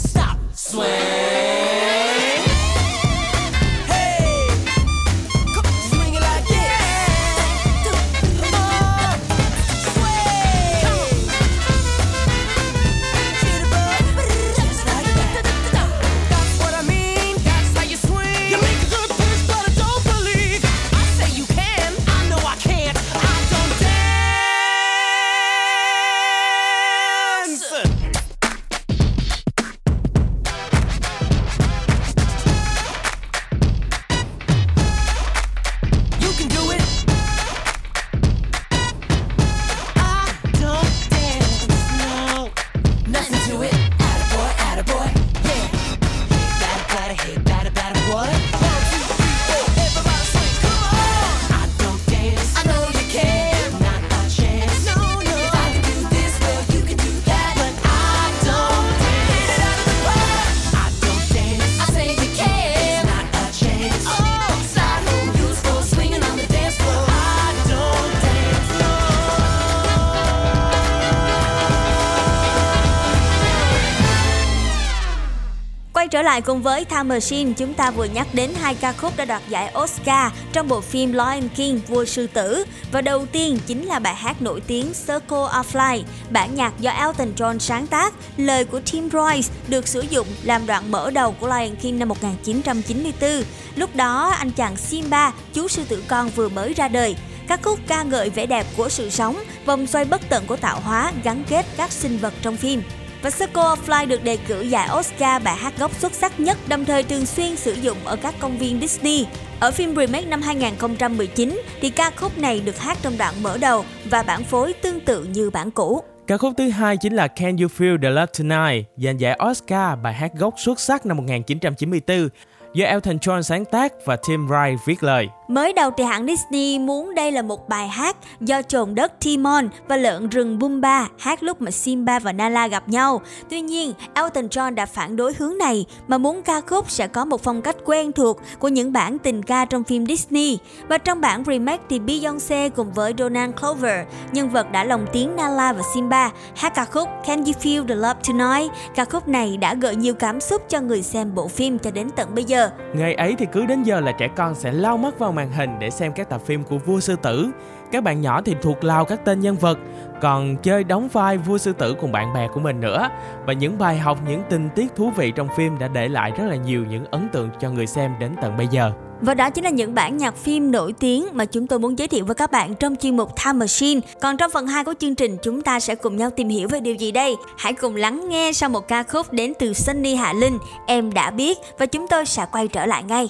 Trở 76.13 76.21
lại 76.21 76.41
cùng 76.41 76.61
với 76.61 76.85
Time 76.85 77.03
Machine, 77.03 77.53
chúng 77.57 77.73
ta 77.73 77.91
vừa 77.91 78.05
nhắc 78.05 78.27
đến 78.33 78.51
hai 78.61 78.75
ca 78.75 78.93
khúc 78.93 79.17
đã 79.17 79.25
đoạt 79.25 79.41
giải 79.49 79.73
Oscar 79.83 80.31
trong 80.51 80.67
bộ 80.67 80.81
phim 80.81 81.13
Lion 81.13 81.49
King 81.55 81.79
Vua 81.87 82.05
Sư 82.05 82.27
Tử 82.27 82.63
và 82.91 83.01
đầu 83.01 83.25
tiên 83.25 83.57
chính 83.67 83.85
là 83.85 83.99
bài 83.99 84.15
hát 84.15 84.41
nổi 84.41 84.61
tiếng 84.67 84.85
Circle 85.07 85.37
of 85.37 85.63
Life, 85.73 86.03
bản 86.29 86.55
nhạc 86.55 86.79
do 86.79 86.91
Elton 86.91 87.33
John 87.37 87.59
sáng 87.59 87.87
tác, 87.87 88.13
lời 88.37 88.65
của 88.65 88.81
Tim 88.91 89.09
Rice 89.09 89.53
được 89.67 89.87
sử 89.87 90.01
dụng 90.09 90.27
làm 90.43 90.65
đoạn 90.65 90.91
mở 90.91 91.11
đầu 91.11 91.35
của 91.39 91.47
Lion 91.47 91.75
King 91.75 91.99
năm 91.99 92.09
1994. 92.09 93.43
Lúc 93.75 93.95
đó 93.95 94.35
anh 94.39 94.51
chàng 94.51 94.77
Simba, 94.77 95.31
chú 95.53 95.67
sư 95.67 95.83
tử 95.87 96.03
con 96.07 96.29
vừa 96.29 96.49
mới 96.49 96.73
ra 96.73 96.87
đời. 96.87 97.15
Các 97.47 97.59
khúc 97.63 97.79
ca 97.87 98.03
ngợi 98.03 98.29
vẻ 98.29 98.45
đẹp 98.45 98.65
của 98.77 98.89
sự 98.89 99.09
sống, 99.09 99.43
vòng 99.65 99.87
xoay 99.87 100.05
bất 100.05 100.21
tận 100.29 100.45
của 100.47 100.57
tạo 100.57 100.79
hóa 100.79 101.11
gắn 101.23 101.43
kết 101.49 101.65
các 101.77 101.91
sinh 101.91 102.17
vật 102.17 102.33
trong 102.41 102.57
phim 102.57 102.81
và 103.23 103.29
Circle 103.29 103.63
of 103.63 103.77
Life 103.87 104.07
được 104.07 104.23
đề 104.23 104.37
cử 104.47 104.61
giải 104.61 104.89
Oscar 104.99 105.43
bài 105.43 105.55
hát 105.55 105.73
gốc 105.77 105.91
xuất 105.95 106.13
sắc 106.13 106.39
nhất, 106.39 106.57
đồng 106.67 106.85
thời 106.85 107.03
thường 107.03 107.25
xuyên 107.25 107.55
sử 107.55 107.73
dụng 107.73 107.97
ở 108.05 108.15
các 108.15 108.35
công 108.39 108.57
viên 108.57 108.79
Disney. 108.79 109.25
Ở 109.59 109.71
phim 109.71 109.95
remake 109.95 110.25
năm 110.25 110.41
2019 110.41 111.61
thì 111.81 111.89
ca 111.89 112.11
khúc 112.17 112.37
này 112.37 112.61
được 112.65 112.77
hát 112.77 112.97
trong 113.01 113.17
đoạn 113.17 113.33
mở 113.41 113.57
đầu 113.57 113.85
và 114.09 114.23
bản 114.23 114.43
phối 114.43 114.73
tương 114.73 114.99
tự 114.99 115.23
như 115.23 115.49
bản 115.49 115.71
cũ. 115.71 116.03
Ca 116.27 116.37
khúc 116.37 116.53
thứ 116.57 116.69
hai 116.69 116.97
chính 116.97 117.13
là 117.13 117.27
Can 117.27 117.57
You 117.57 117.67
Feel 117.77 118.01
the 118.01 118.09
Love 118.09 118.31
Tonight, 118.39 118.87
giành 118.97 119.19
giải 119.19 119.39
Oscar 119.49 119.99
bài 120.03 120.13
hát 120.13 120.31
gốc 120.37 120.53
xuất 120.57 120.79
sắc 120.79 121.05
năm 121.05 121.17
1994 121.17 122.29
do 122.73 122.85
Elton 122.85 123.17
John 123.17 123.41
sáng 123.41 123.65
tác 123.65 123.93
và 124.05 124.17
Tim 124.27 124.47
Rice 124.49 124.83
viết 124.85 125.03
lời. 125.03 125.27
Mới 125.53 125.73
đầu 125.73 125.91
thì 125.91 126.03
hãng 126.03 126.27
Disney 126.27 126.79
muốn 126.79 127.15
đây 127.15 127.31
là 127.31 127.41
một 127.41 127.69
bài 127.69 127.87
hát 127.87 128.17
do 128.39 128.61
trồn 128.61 128.95
đất 128.95 129.13
Timon 129.19 129.69
và 129.87 129.97
lợn 129.97 130.29
rừng 130.29 130.59
Bumba 130.59 131.07
hát 131.17 131.43
lúc 131.43 131.61
mà 131.61 131.71
Simba 131.71 132.19
và 132.19 132.31
Nala 132.31 132.67
gặp 132.67 132.89
nhau. 132.89 133.21
Tuy 133.49 133.61
nhiên, 133.61 133.93
Elton 134.13 134.47
John 134.47 134.75
đã 134.75 134.85
phản 134.85 135.15
đối 135.15 135.33
hướng 135.33 135.57
này 135.57 135.85
mà 136.07 136.17
muốn 136.17 136.41
ca 136.41 136.61
khúc 136.61 136.91
sẽ 136.91 137.07
có 137.07 137.25
một 137.25 137.43
phong 137.43 137.61
cách 137.61 137.75
quen 137.85 138.11
thuộc 138.11 138.39
của 138.59 138.67
những 138.67 138.93
bản 138.93 139.19
tình 139.19 139.43
ca 139.43 139.65
trong 139.65 139.83
phim 139.83 140.05
Disney. 140.05 140.57
Và 140.87 140.97
trong 140.97 141.21
bản 141.21 141.43
remake 141.47 141.83
thì 141.89 141.99
Beyoncé 141.99 142.69
cùng 142.69 142.93
với 142.93 143.13
Donald 143.17 143.53
Glover, 143.61 144.07
nhân 144.31 144.49
vật 144.49 144.71
đã 144.71 144.83
lồng 144.83 145.05
tiếng 145.13 145.35
Nala 145.35 145.73
và 145.73 145.81
Simba, 145.93 146.31
hát 146.55 146.73
ca 146.75 146.85
khúc 146.85 147.09
Can 147.25 147.45
You 147.45 147.51
Feel 147.61 147.87
the 147.87 147.95
Love 147.95 148.19
Tonight. 148.27 148.71
Ca 148.95 149.05
khúc 149.05 149.27
này 149.27 149.57
đã 149.57 149.75
gợi 149.75 149.95
nhiều 149.95 150.13
cảm 150.13 150.41
xúc 150.41 150.61
cho 150.69 150.81
người 150.81 151.01
xem 151.01 151.35
bộ 151.35 151.47
phim 151.47 151.79
cho 151.79 151.91
đến 151.91 152.09
tận 152.15 152.35
bây 152.35 152.43
giờ. 152.43 152.69
Ngày 152.93 153.13
ấy 153.13 153.35
thì 153.39 153.45
cứ 153.51 153.65
đến 153.65 153.83
giờ 153.83 153.99
là 153.99 154.11
trẻ 154.11 154.27
con 154.35 154.55
sẽ 154.55 154.71
lao 154.71 154.97
mắt 154.97 155.19
vào 155.19 155.31
màn 155.31 155.42
hình 155.51 155.69
để 155.79 155.89
xem 155.89 156.11
các 156.15 156.29
tập 156.29 156.41
phim 156.45 156.63
của 156.63 156.77
vua 156.77 156.99
sư 156.99 157.15
tử. 157.21 157.49
Các 157.91 158.03
bạn 158.03 158.21
nhỏ 158.21 158.41
thì 158.41 158.55
thuộc 158.61 158.83
lao 158.83 159.05
các 159.05 159.25
tên 159.25 159.39
nhân 159.39 159.55
vật, 159.55 159.79
còn 160.21 160.57
chơi 160.57 160.83
đóng 160.83 161.07
vai 161.07 161.37
vua 161.37 161.57
sư 161.57 161.73
tử 161.73 161.95
cùng 162.01 162.11
bạn 162.11 162.33
bè 162.33 162.47
của 162.53 162.59
mình 162.59 162.79
nữa. 162.79 163.09
Và 163.45 163.53
những 163.53 163.77
bài 163.77 163.97
học, 163.97 164.19
những 164.27 164.43
tình 164.49 164.69
tiết 164.75 164.95
thú 164.95 165.11
vị 165.15 165.31
trong 165.35 165.47
phim 165.57 165.79
đã 165.79 165.87
để 165.87 166.09
lại 166.09 166.31
rất 166.37 166.43
là 166.49 166.55
nhiều 166.55 166.85
những 166.89 167.05
ấn 167.11 167.29
tượng 167.29 167.49
cho 167.59 167.69
người 167.69 167.87
xem 167.87 168.11
đến 168.19 168.31
tận 168.41 168.57
bây 168.57 168.67
giờ. 168.71 168.91
Và 169.21 169.33
đó 169.33 169.49
chính 169.49 169.63
là 169.63 169.69
những 169.69 169.93
bản 169.93 170.17
nhạc 170.17 170.35
phim 170.35 170.71
nổi 170.71 170.93
tiếng 170.99 171.25
mà 171.33 171.45
chúng 171.45 171.67
tôi 171.67 171.79
muốn 171.79 171.99
giới 171.99 172.07
thiệu 172.07 172.25
với 172.25 172.35
các 172.35 172.51
bạn 172.51 172.75
trong 172.75 172.95
chuyên 172.95 173.17
mục 173.17 173.29
Time 173.45 173.53
Machine. 173.53 174.01
Còn 174.21 174.37
trong 174.37 174.51
phần 174.51 174.67
2 174.67 174.83
của 174.83 174.93
chương 174.99 175.15
trình 175.15 175.37
chúng 175.43 175.61
ta 175.61 175.79
sẽ 175.79 175.95
cùng 175.95 176.17
nhau 176.17 176.29
tìm 176.29 176.49
hiểu 176.49 176.67
về 176.67 176.79
điều 176.79 176.95
gì 176.95 177.11
đây? 177.11 177.35
Hãy 177.57 177.73
cùng 177.73 177.95
lắng 177.95 178.29
nghe 178.29 178.51
sau 178.53 178.69
một 178.69 178.87
ca 178.87 179.03
khúc 179.03 179.33
đến 179.33 179.53
từ 179.59 179.73
Sunny 179.73 180.15
Hạ 180.15 180.33
Linh, 180.33 180.57
Em 180.87 181.13
đã 181.13 181.31
biết 181.31 181.57
và 181.77 181.85
chúng 181.85 182.07
tôi 182.07 182.25
sẽ 182.25 182.45
quay 182.51 182.67
trở 182.67 182.85
lại 182.85 183.03
ngay. 183.03 183.29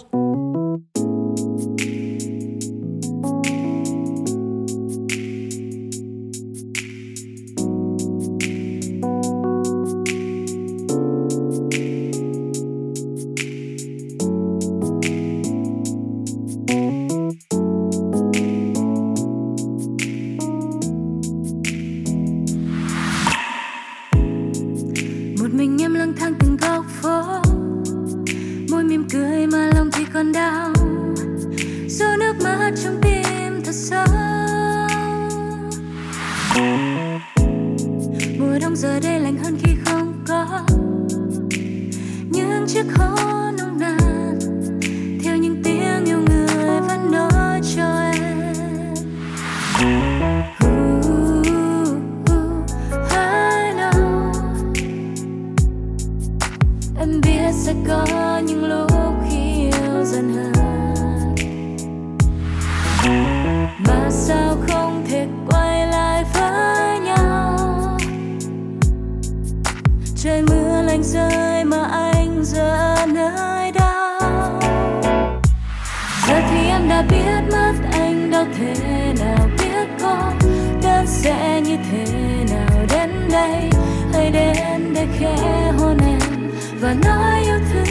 Khẽ 85.20 85.72
hôn 85.80 85.98
em 86.08 86.52
và 86.82 86.96
nói 87.04 87.44
yêu 87.44 87.60
thương. 87.74 87.88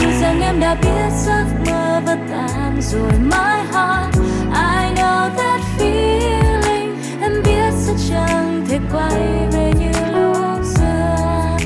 Dù 0.00 0.06
rằng 0.20 0.40
em 0.40 0.60
đã 0.60 0.74
biết 0.74 1.10
giấc 1.26 1.44
mơ 1.66 2.00
vẫn 2.06 2.26
tan 2.30 2.80
rồi 2.82 3.12
mãi 3.22 3.64
hot 3.72 4.14
I 4.54 4.94
know 4.94 5.30
that 5.36 5.60
feeling, 5.78 6.94
em 7.20 7.32
biết 7.44 7.72
sẽ 7.76 7.92
chẳng 8.10 8.66
thể 8.68 8.78
quay 8.92 9.48
về 9.52 9.72
như 9.78 9.90
lúc 10.12 10.64
xưa. 10.64 11.56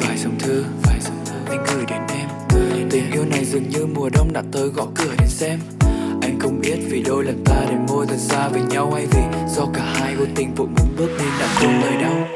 Vài 0.00 0.16
dòng 0.16 0.38
thư 0.38 0.64
vài 0.82 1.00
dòng 1.00 1.24
thư. 1.26 1.34
Anh 3.32 3.44
dường 3.44 3.68
như 3.68 3.86
mùa 3.86 4.08
đông 4.08 4.32
đã 4.32 4.42
tới 4.52 4.68
gõ 4.68 4.86
cửa 4.94 5.14
đến 5.18 5.28
xem 5.28 5.58
không 6.44 6.60
biết 6.60 6.76
vì 6.90 7.02
đôi 7.02 7.24
lần 7.24 7.44
ta 7.44 7.64
để 7.70 7.76
môi 7.88 8.06
thật 8.06 8.16
xa 8.18 8.48
về 8.48 8.60
nhau 8.70 8.92
hay 8.94 9.06
vì 9.06 9.20
do 9.48 9.66
cả 9.74 9.82
hai 9.94 10.16
vô 10.16 10.24
tình 10.34 10.54
vội 10.54 10.66
muốn 10.66 10.96
bước 10.96 11.10
nên 11.18 11.28
đã 11.40 11.46
không 11.54 11.80
lời 11.80 12.02
đau 12.02 12.28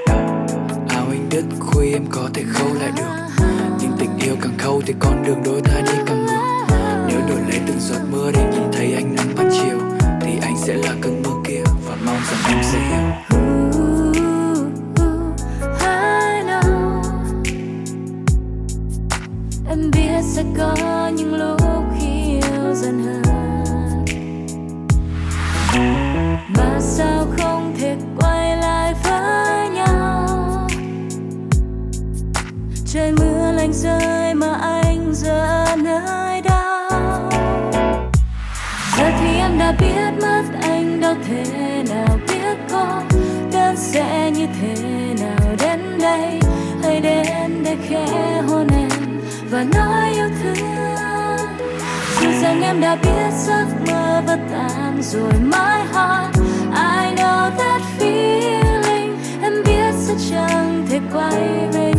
áo 0.88 1.06
anh 1.10 1.28
đứt 1.30 1.44
khuy 1.60 1.92
em 1.92 2.04
có 2.10 2.30
thể 2.34 2.42
khâu 2.52 2.68
lại 2.80 2.90
được. 2.96 3.02
Nhưng 3.80 3.92
tình 3.98 4.10
yêu 4.18 4.36
càng 4.42 4.58
khâu 4.58 4.82
thì 4.86 4.94
con 4.98 5.22
đường 5.26 5.42
đôi 5.44 5.60
ta 5.60 5.80
đi 5.80 5.98
càng 6.06 6.26
ngược. 6.26 6.66
Nếu 7.08 7.20
đổi 7.28 7.40
lấy 7.48 7.60
từng 7.66 7.80
giọt 7.80 8.00
mưa 8.10 8.32
để 8.34 8.44
nhìn 8.52 8.72
thấy 8.72 8.94
ánh 8.94 9.14
nắng 9.16 9.28
ban 9.36 9.50
chiều, 9.52 9.78
thì 10.20 10.32
anh 10.42 10.56
sẽ 10.66 10.74
là 10.74 10.94
cơn 11.00 11.22
mưa 11.22 11.42
kia 11.48 11.62
và 11.86 11.96
mong 12.04 12.20
rằng 12.30 12.54
em 12.54 12.58
sẽ 12.62 12.78
hiểu. 12.78 13.47
Thế 41.28 41.82
nào 41.88 42.18
biết 42.28 42.58
có 42.70 43.02
đơn 43.52 43.76
sẽ 43.76 44.30
như 44.30 44.46
thế 44.60 44.74
nào 45.20 45.56
đến 45.60 45.98
đây? 46.00 46.40
Hãy 46.82 47.00
đến 47.00 47.62
để 47.64 47.76
khẽ 47.88 48.42
hôn 48.48 48.66
em 48.72 49.20
và 49.50 49.64
nói 49.74 50.12
yêu 50.14 50.28
thương. 50.42 50.56
Dù 52.20 52.28
rằng 52.42 52.62
em 52.62 52.80
đã 52.80 52.96
biết 52.96 53.32
giấc 53.46 53.66
mơ 53.86 54.22
vẫn 54.26 54.48
tan 54.52 55.02
rồi 55.02 55.32
mãi 55.40 55.84
hot 55.92 56.34
I 56.74 57.14
know 57.16 57.50
that 57.58 57.82
feeling, 57.98 59.16
em 59.42 59.52
biết 59.66 59.94
sẽ 59.96 60.14
chẳng 60.30 60.86
thể 60.90 61.00
quay 61.12 61.68
về 61.72 61.92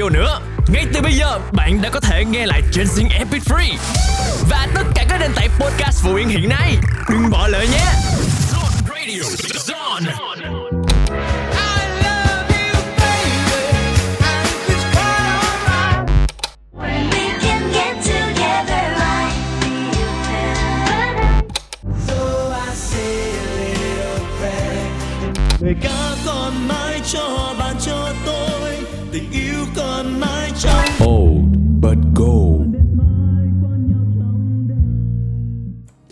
Radio 0.00 0.08
nữa. 0.08 0.40
Ngay 0.68 0.86
từ 0.94 1.00
bây 1.00 1.12
giờ, 1.12 1.38
bạn 1.52 1.82
đã 1.82 1.90
có 1.90 2.00
thể 2.00 2.24
nghe 2.24 2.46
lại 2.46 2.62
trên 2.72 2.86
Zing 2.86 3.08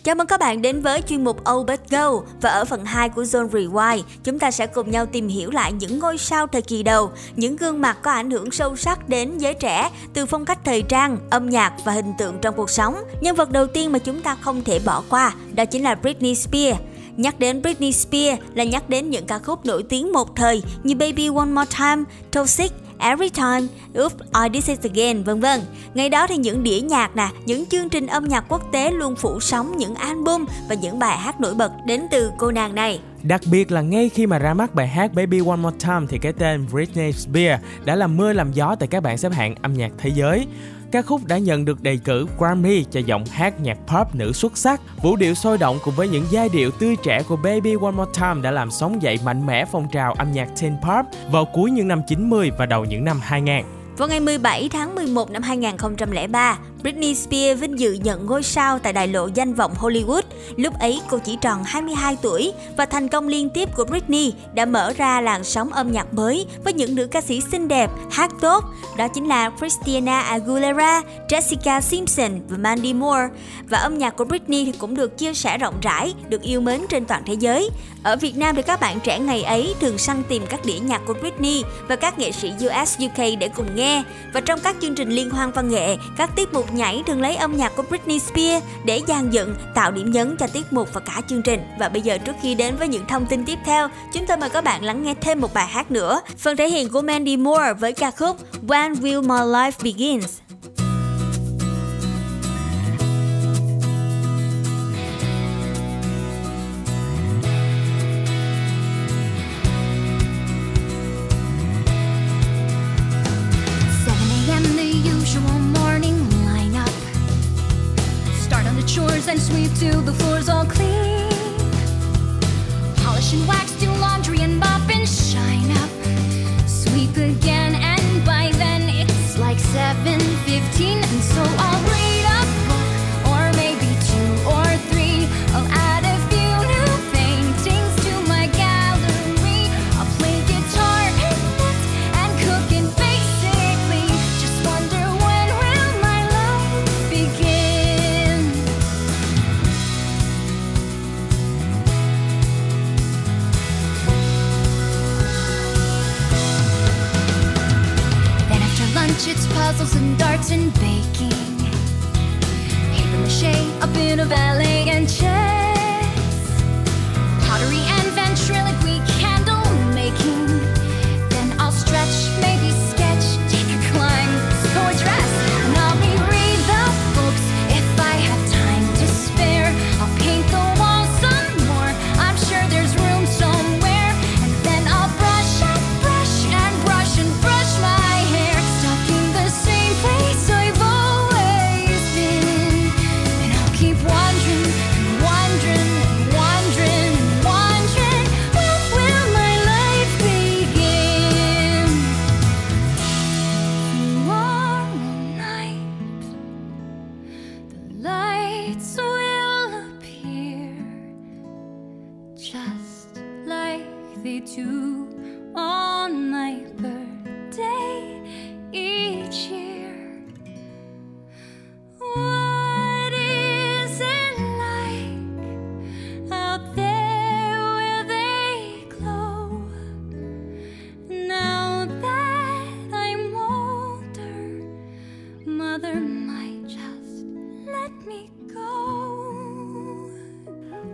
Chào 0.08 0.14
mừng 0.14 0.26
các 0.26 0.40
bạn 0.40 0.62
đến 0.62 0.80
với 0.80 1.02
chuyên 1.02 1.24
mục 1.24 1.50
Oh 1.50 1.66
But 1.66 1.80
Go 1.90 2.10
và 2.40 2.50
ở 2.50 2.64
phần 2.64 2.84
2 2.84 3.08
của 3.08 3.22
Zone 3.22 3.48
Rewind, 3.48 4.02
chúng 4.24 4.38
ta 4.38 4.50
sẽ 4.50 4.66
cùng 4.66 4.90
nhau 4.90 5.06
tìm 5.06 5.28
hiểu 5.28 5.50
lại 5.50 5.72
những 5.72 5.98
ngôi 5.98 6.18
sao 6.18 6.46
thời 6.46 6.62
kỳ 6.62 6.82
đầu, 6.82 7.10
những 7.36 7.56
gương 7.56 7.80
mặt 7.80 7.98
có 8.02 8.10
ảnh 8.10 8.30
hưởng 8.30 8.50
sâu 8.50 8.76
sắc 8.76 9.08
đến 9.08 9.38
giới 9.38 9.54
trẻ 9.54 9.90
từ 10.14 10.26
phong 10.26 10.44
cách 10.44 10.58
thời 10.64 10.82
trang, 10.82 11.18
âm 11.30 11.48
nhạc 11.50 11.72
và 11.84 11.92
hình 11.92 12.12
tượng 12.18 12.38
trong 12.42 12.54
cuộc 12.56 12.70
sống. 12.70 12.96
Nhân 13.20 13.36
vật 13.36 13.50
đầu 13.50 13.66
tiên 13.66 13.92
mà 13.92 13.98
chúng 13.98 14.22
ta 14.22 14.36
không 14.40 14.64
thể 14.64 14.78
bỏ 14.84 15.02
qua 15.08 15.34
đó 15.54 15.64
chính 15.64 15.82
là 15.82 15.94
Britney 15.94 16.34
Spears. 16.34 16.78
Nhắc 17.18 17.38
đến 17.38 17.62
Britney 17.62 17.92
Spears 17.92 18.42
là 18.54 18.64
nhắc 18.64 18.90
đến 18.90 19.10
những 19.10 19.26
ca 19.26 19.38
khúc 19.38 19.66
nổi 19.66 19.82
tiếng 19.82 20.12
một 20.12 20.36
thời 20.36 20.62
như 20.82 20.94
Baby 20.94 21.26
One 21.26 21.46
More 21.46 21.70
Time, 21.78 22.04
Toxic, 22.32 22.72
Every 22.98 23.28
Time, 23.28 23.66
Oops, 23.94 24.16
I 24.42 24.60
Did 24.60 24.68
It 24.68 24.92
Again, 24.92 25.24
vân 25.24 25.40
vân. 25.40 25.60
Ngày 25.94 26.08
đó 26.08 26.26
thì 26.26 26.36
những 26.36 26.62
đĩa 26.62 26.80
nhạc 26.80 27.16
nè, 27.16 27.28
những 27.46 27.66
chương 27.66 27.88
trình 27.88 28.06
âm 28.06 28.24
nhạc 28.24 28.44
quốc 28.48 28.62
tế 28.72 28.90
luôn 28.90 29.16
phủ 29.16 29.40
sóng 29.40 29.76
những 29.76 29.94
album 29.94 30.44
và 30.68 30.74
những 30.74 30.98
bài 30.98 31.18
hát 31.18 31.40
nổi 31.40 31.54
bật 31.54 31.72
đến 31.86 32.02
từ 32.10 32.30
cô 32.38 32.50
nàng 32.50 32.74
này. 32.74 33.00
Đặc 33.22 33.40
biệt 33.50 33.72
là 33.72 33.80
ngay 33.80 34.08
khi 34.08 34.26
mà 34.26 34.38
ra 34.38 34.54
mắt 34.54 34.74
bài 34.74 34.88
hát 34.88 35.14
Baby 35.14 35.38
One 35.46 35.56
More 35.56 35.76
Time 35.80 36.06
thì 36.08 36.18
cái 36.18 36.32
tên 36.32 36.66
Britney 36.72 37.12
Spears 37.12 37.62
đã 37.84 37.96
làm 37.96 38.16
mưa 38.16 38.32
làm 38.32 38.52
gió 38.52 38.76
tại 38.80 38.88
các 38.88 39.02
bảng 39.02 39.18
xếp 39.18 39.32
hạng 39.32 39.54
âm 39.62 39.74
nhạc 39.74 39.92
thế 39.98 40.10
giới. 40.14 40.46
Ca 40.92 41.02
khúc 41.02 41.24
đã 41.24 41.38
nhận 41.38 41.64
được 41.64 41.82
đề 41.82 41.98
cử 42.04 42.26
Grammy 42.38 42.84
cho 42.90 43.00
giọng 43.00 43.24
hát 43.24 43.60
nhạc 43.60 43.78
pop 43.86 44.14
nữ 44.14 44.32
xuất 44.32 44.56
sắc. 44.56 44.80
Vũ 45.02 45.16
điệu 45.16 45.34
sôi 45.34 45.58
động 45.58 45.78
cùng 45.84 45.94
với 45.94 46.08
những 46.08 46.24
giai 46.30 46.48
điệu 46.48 46.70
tươi 46.70 46.96
trẻ 47.02 47.22
của 47.28 47.36
Baby 47.36 47.74
One 47.82 47.90
More 47.90 48.10
Time 48.20 48.40
đã 48.42 48.50
làm 48.50 48.70
sống 48.70 49.02
dậy 49.02 49.18
mạnh 49.24 49.46
mẽ 49.46 49.64
phong 49.72 49.88
trào 49.92 50.12
âm 50.12 50.32
nhạc 50.32 50.48
teen 50.60 50.76
pop 50.82 51.06
vào 51.32 51.44
cuối 51.54 51.70
những 51.70 51.88
năm 51.88 52.00
90 52.08 52.50
và 52.58 52.66
đầu 52.66 52.84
những 52.84 53.04
năm 53.04 53.20
2000. 53.22 53.64
Vào 53.96 54.08
ngày 54.08 54.20
17 54.20 54.68
tháng 54.68 54.94
11 54.94 55.30
năm 55.30 55.42
2003, 55.42 56.58
Britney 56.82 57.14
Spears 57.14 57.60
vinh 57.60 57.78
dự 57.78 57.92
nhận 57.92 58.26
ngôi 58.26 58.42
sao 58.42 58.78
tại 58.78 58.92
đại 58.92 59.08
lộ 59.08 59.28
danh 59.34 59.54
vọng 59.54 59.74
Hollywood. 59.78 60.22
Lúc 60.56 60.78
ấy 60.80 61.00
cô 61.10 61.18
chỉ 61.18 61.36
tròn 61.40 61.64
22 61.64 62.16
tuổi 62.22 62.52
và 62.76 62.86
thành 62.86 63.08
công 63.08 63.28
liên 63.28 63.50
tiếp 63.50 63.68
của 63.76 63.84
Britney 63.84 64.32
đã 64.54 64.66
mở 64.66 64.92
ra 64.96 65.20
làn 65.20 65.44
sóng 65.44 65.72
âm 65.72 65.92
nhạc 65.92 66.14
mới 66.14 66.46
với 66.64 66.72
những 66.72 66.94
nữ 66.94 67.06
ca 67.06 67.20
sĩ 67.20 67.40
xinh 67.40 67.68
đẹp, 67.68 67.90
hát 68.10 68.30
tốt. 68.40 68.64
Đó 68.96 69.08
chính 69.08 69.28
là 69.28 69.50
Christina 69.58 70.20
Aguilera, 70.20 71.02
Jessica 71.28 71.80
Simpson 71.80 72.40
và 72.48 72.56
Mandy 72.58 72.92
Moore. 72.92 73.28
Và 73.68 73.78
âm 73.78 73.98
nhạc 73.98 74.16
của 74.16 74.24
Britney 74.24 74.64
thì 74.64 74.72
cũng 74.78 74.94
được 74.94 75.18
chia 75.18 75.34
sẻ 75.34 75.58
rộng 75.58 75.74
rãi, 75.82 76.14
được 76.28 76.42
yêu 76.42 76.60
mến 76.60 76.80
trên 76.88 77.04
toàn 77.04 77.22
thế 77.26 77.34
giới. 77.34 77.70
Ở 78.02 78.16
Việt 78.16 78.36
Nam 78.36 78.56
thì 78.56 78.62
các 78.62 78.80
bạn 78.80 79.00
trẻ 79.00 79.18
ngày 79.18 79.42
ấy 79.42 79.74
thường 79.80 79.98
săn 79.98 80.22
tìm 80.28 80.42
các 80.48 80.64
đĩa 80.64 80.78
nhạc 80.78 81.00
của 81.06 81.14
Britney 81.14 81.62
và 81.88 81.96
các 81.96 82.18
nghệ 82.18 82.32
sĩ 82.32 82.52
US 82.66 82.98
UK 83.04 83.18
để 83.38 83.48
cùng 83.56 83.76
nghe. 83.76 84.02
Và 84.32 84.40
trong 84.40 84.60
các 84.60 84.76
chương 84.80 84.94
trình 84.94 85.10
liên 85.10 85.30
hoan 85.30 85.52
văn 85.52 85.68
nghệ, 85.68 85.96
các 86.16 86.30
tiết 86.36 86.52
mục 86.52 86.67
nhảy 86.74 87.02
thường 87.06 87.20
lấy 87.20 87.36
âm 87.36 87.56
nhạc 87.56 87.72
của 87.76 87.82
Britney 87.82 88.18
Spears 88.18 88.66
để 88.84 89.02
dàn 89.08 89.30
dựng, 89.30 89.54
tạo 89.74 89.90
điểm 89.90 90.10
nhấn 90.10 90.36
cho 90.36 90.46
tiết 90.46 90.72
mục 90.72 90.88
và 90.92 91.00
cả 91.00 91.20
chương 91.28 91.42
trình. 91.42 91.60
Và 91.78 91.88
bây 91.88 92.02
giờ 92.02 92.18
trước 92.18 92.36
khi 92.42 92.54
đến 92.54 92.76
với 92.76 92.88
những 92.88 93.06
thông 93.06 93.26
tin 93.26 93.44
tiếp 93.44 93.58
theo, 93.64 93.88
chúng 94.12 94.26
tôi 94.26 94.36
mời 94.36 94.50
các 94.50 94.64
bạn 94.64 94.84
lắng 94.84 95.02
nghe 95.02 95.14
thêm 95.14 95.40
một 95.40 95.54
bài 95.54 95.66
hát 95.66 95.90
nữa. 95.90 96.20
Phần 96.38 96.56
thể 96.56 96.68
hiện 96.68 96.88
của 96.88 97.02
Mandy 97.02 97.36
Moore 97.36 97.72
với 97.72 97.92
ca 97.92 98.10
khúc 98.10 98.36
When 98.66 98.94
Will 98.94 99.22
My 99.22 99.52
Life 99.52 99.72
Begins. 99.84 100.38